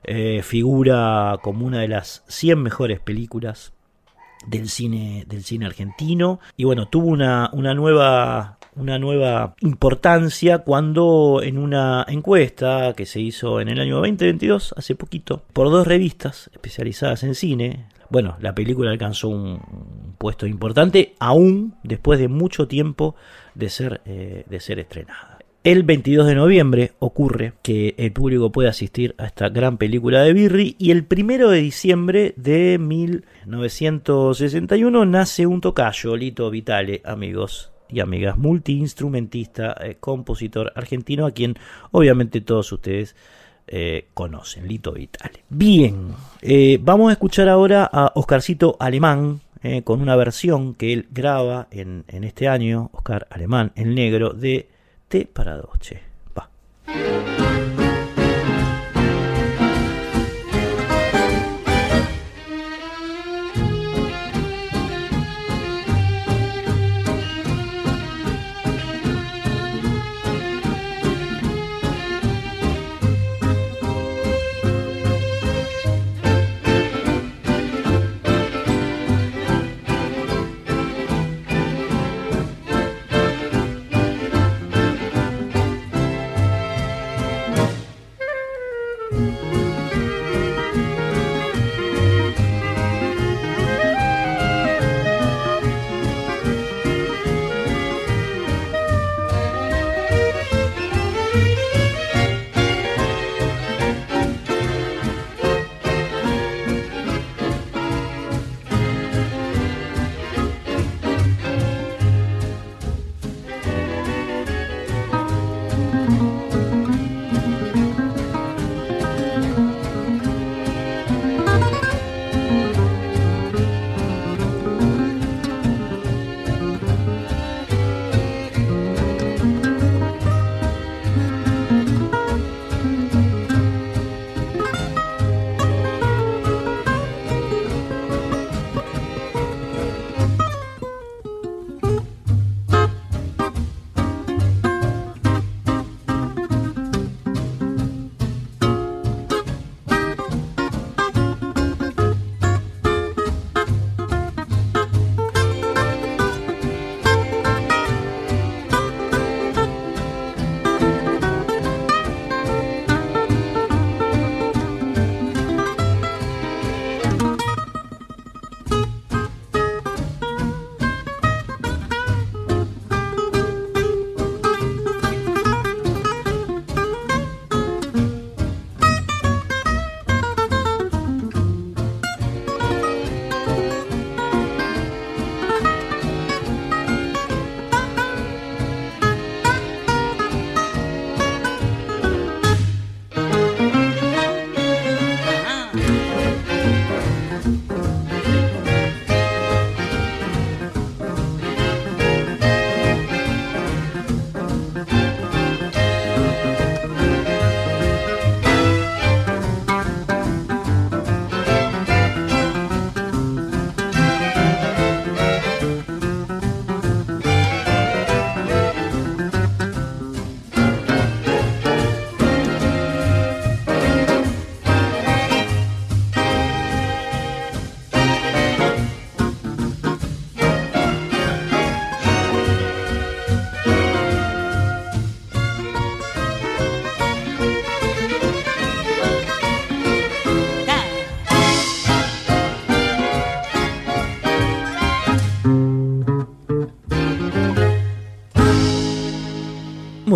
[0.04, 3.74] Eh, figura como una de las 100 mejores películas
[4.48, 6.40] del cine, del cine argentino.
[6.58, 13.20] Y bueno, tuvo una, una nueva una nueva importancia cuando en una encuesta que se
[13.20, 18.56] hizo en el año 2022, hace poquito, por dos revistas especializadas en cine, bueno, la
[18.56, 23.16] película alcanzó un puesto importante aún después de mucho tiempo
[23.54, 25.38] de ser, eh, de ser estrenada.
[25.64, 30.32] El 22 de noviembre ocurre que el público puede asistir a esta gran película de
[30.32, 38.00] Birri y el 1 de diciembre de 1961 nace un tocayo, Lito Vitale, amigos y
[38.00, 41.56] amigas, multiinstrumentista, eh, compositor argentino, a quien
[41.92, 43.16] obviamente todos ustedes
[43.72, 45.44] eh, conocen, Lito Vitale.
[45.48, 51.08] Bien, eh, vamos a escuchar ahora a Oscarcito Alemán eh, con una versión que él
[51.12, 54.70] graba en, en, este año, Oscar Alemán, el negro, de
[55.08, 56.02] T para Doche.
[56.36, 56.50] Va.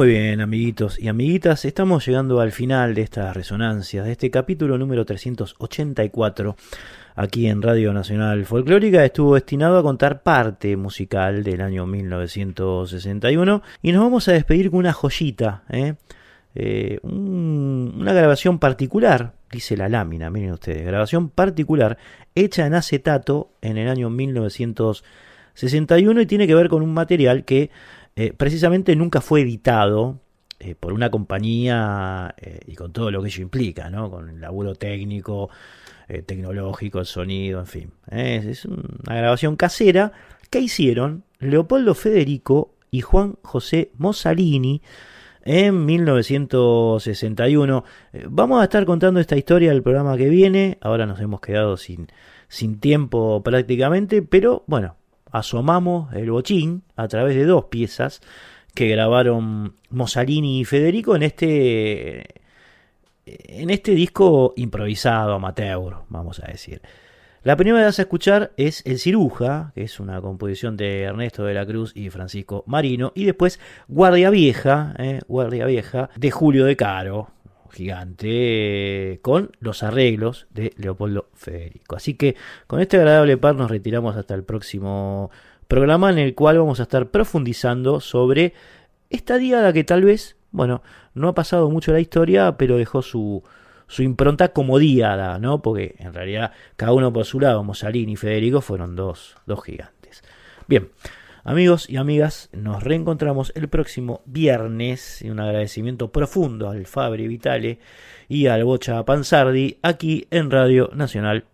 [0.03, 4.77] Muy bien, amiguitos y amiguitas, estamos llegando al final de esta resonancia, de este capítulo
[4.77, 6.57] número 384
[7.15, 9.05] aquí en Radio Nacional Folclórica.
[9.05, 14.79] Estuvo destinado a contar parte musical del año 1961 y nos vamos a despedir con
[14.79, 15.93] una joyita, ¿eh?
[16.53, 21.97] Eh, un, una grabación particular, dice la lámina, miren ustedes, grabación particular
[22.35, 27.71] hecha en acetato en el año 1961 y tiene que ver con un material que
[28.15, 30.19] eh, precisamente nunca fue editado
[30.59, 34.11] eh, por una compañía eh, y con todo lo que ello implica, ¿no?
[34.11, 35.49] con el laburo técnico,
[36.25, 37.91] tecnológico, el sonido, en fin.
[38.11, 40.11] es una grabación casera
[40.51, 44.81] que hicieron Leopoldo Federico y Juan José Mossalini
[45.43, 47.83] en 1961.
[48.29, 52.07] vamos a estar contando esta historia del programa que viene, ahora nos hemos quedado sin,
[52.47, 54.97] sin tiempo prácticamente, pero bueno,
[55.33, 58.21] asomamos el bochín a través de dos piezas
[58.73, 62.41] que grabaron Mossalini y Federico en este
[63.25, 66.81] en este disco improvisado amateur, vamos a decir.
[67.43, 71.43] La primera que vas a escuchar es El Ciruja, que es una composición de Ernesto
[71.43, 76.65] de la Cruz y Francisco Marino, y después Guardia Vieja, eh, Guardia Vieja de Julio
[76.65, 77.29] de Caro,
[77.73, 81.95] gigante con los arreglos de Leopoldo Federico.
[81.95, 82.35] Así que
[82.67, 85.31] con este agradable par nos retiramos hasta el próximo
[85.67, 88.53] programa en el cual vamos a estar profundizando sobre
[89.09, 90.83] esta diada que tal vez bueno,
[91.15, 93.43] no ha pasado mucho la historia, pero dejó su,
[93.87, 95.61] su impronta como diada, ¿no?
[95.61, 100.23] Porque en realidad cada uno por su lado, Mussolini y Federico fueron dos, dos gigantes.
[100.67, 100.89] Bien,
[101.43, 105.21] amigos y amigas, nos reencontramos el próximo viernes.
[105.21, 107.79] Y un agradecimiento profundo al Fabri Vitale
[108.27, 111.45] y al Bocha Panzardi aquí en Radio Nacional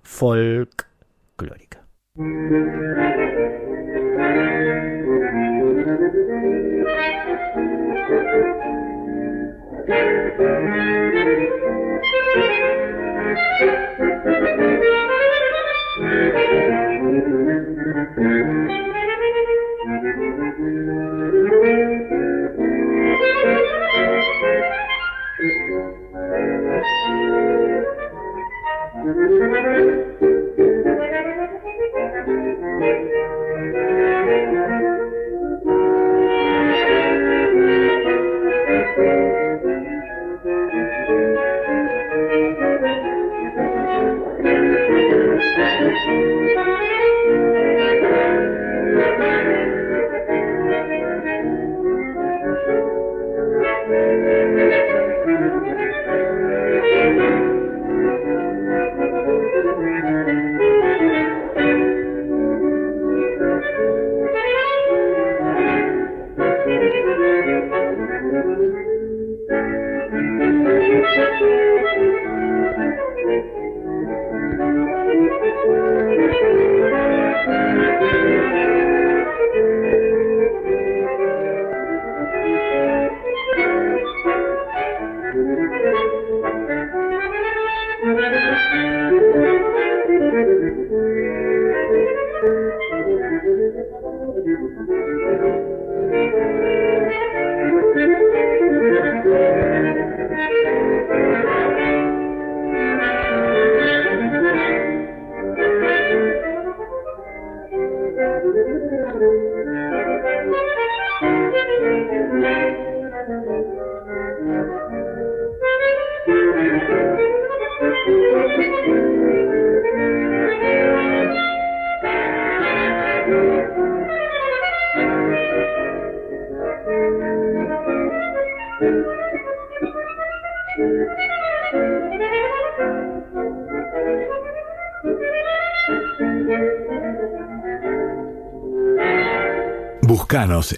[128.79, 129.19] Folklórica.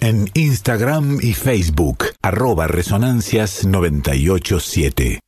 [0.00, 5.20] en Instagram y Facebook, arroba resonancias 987.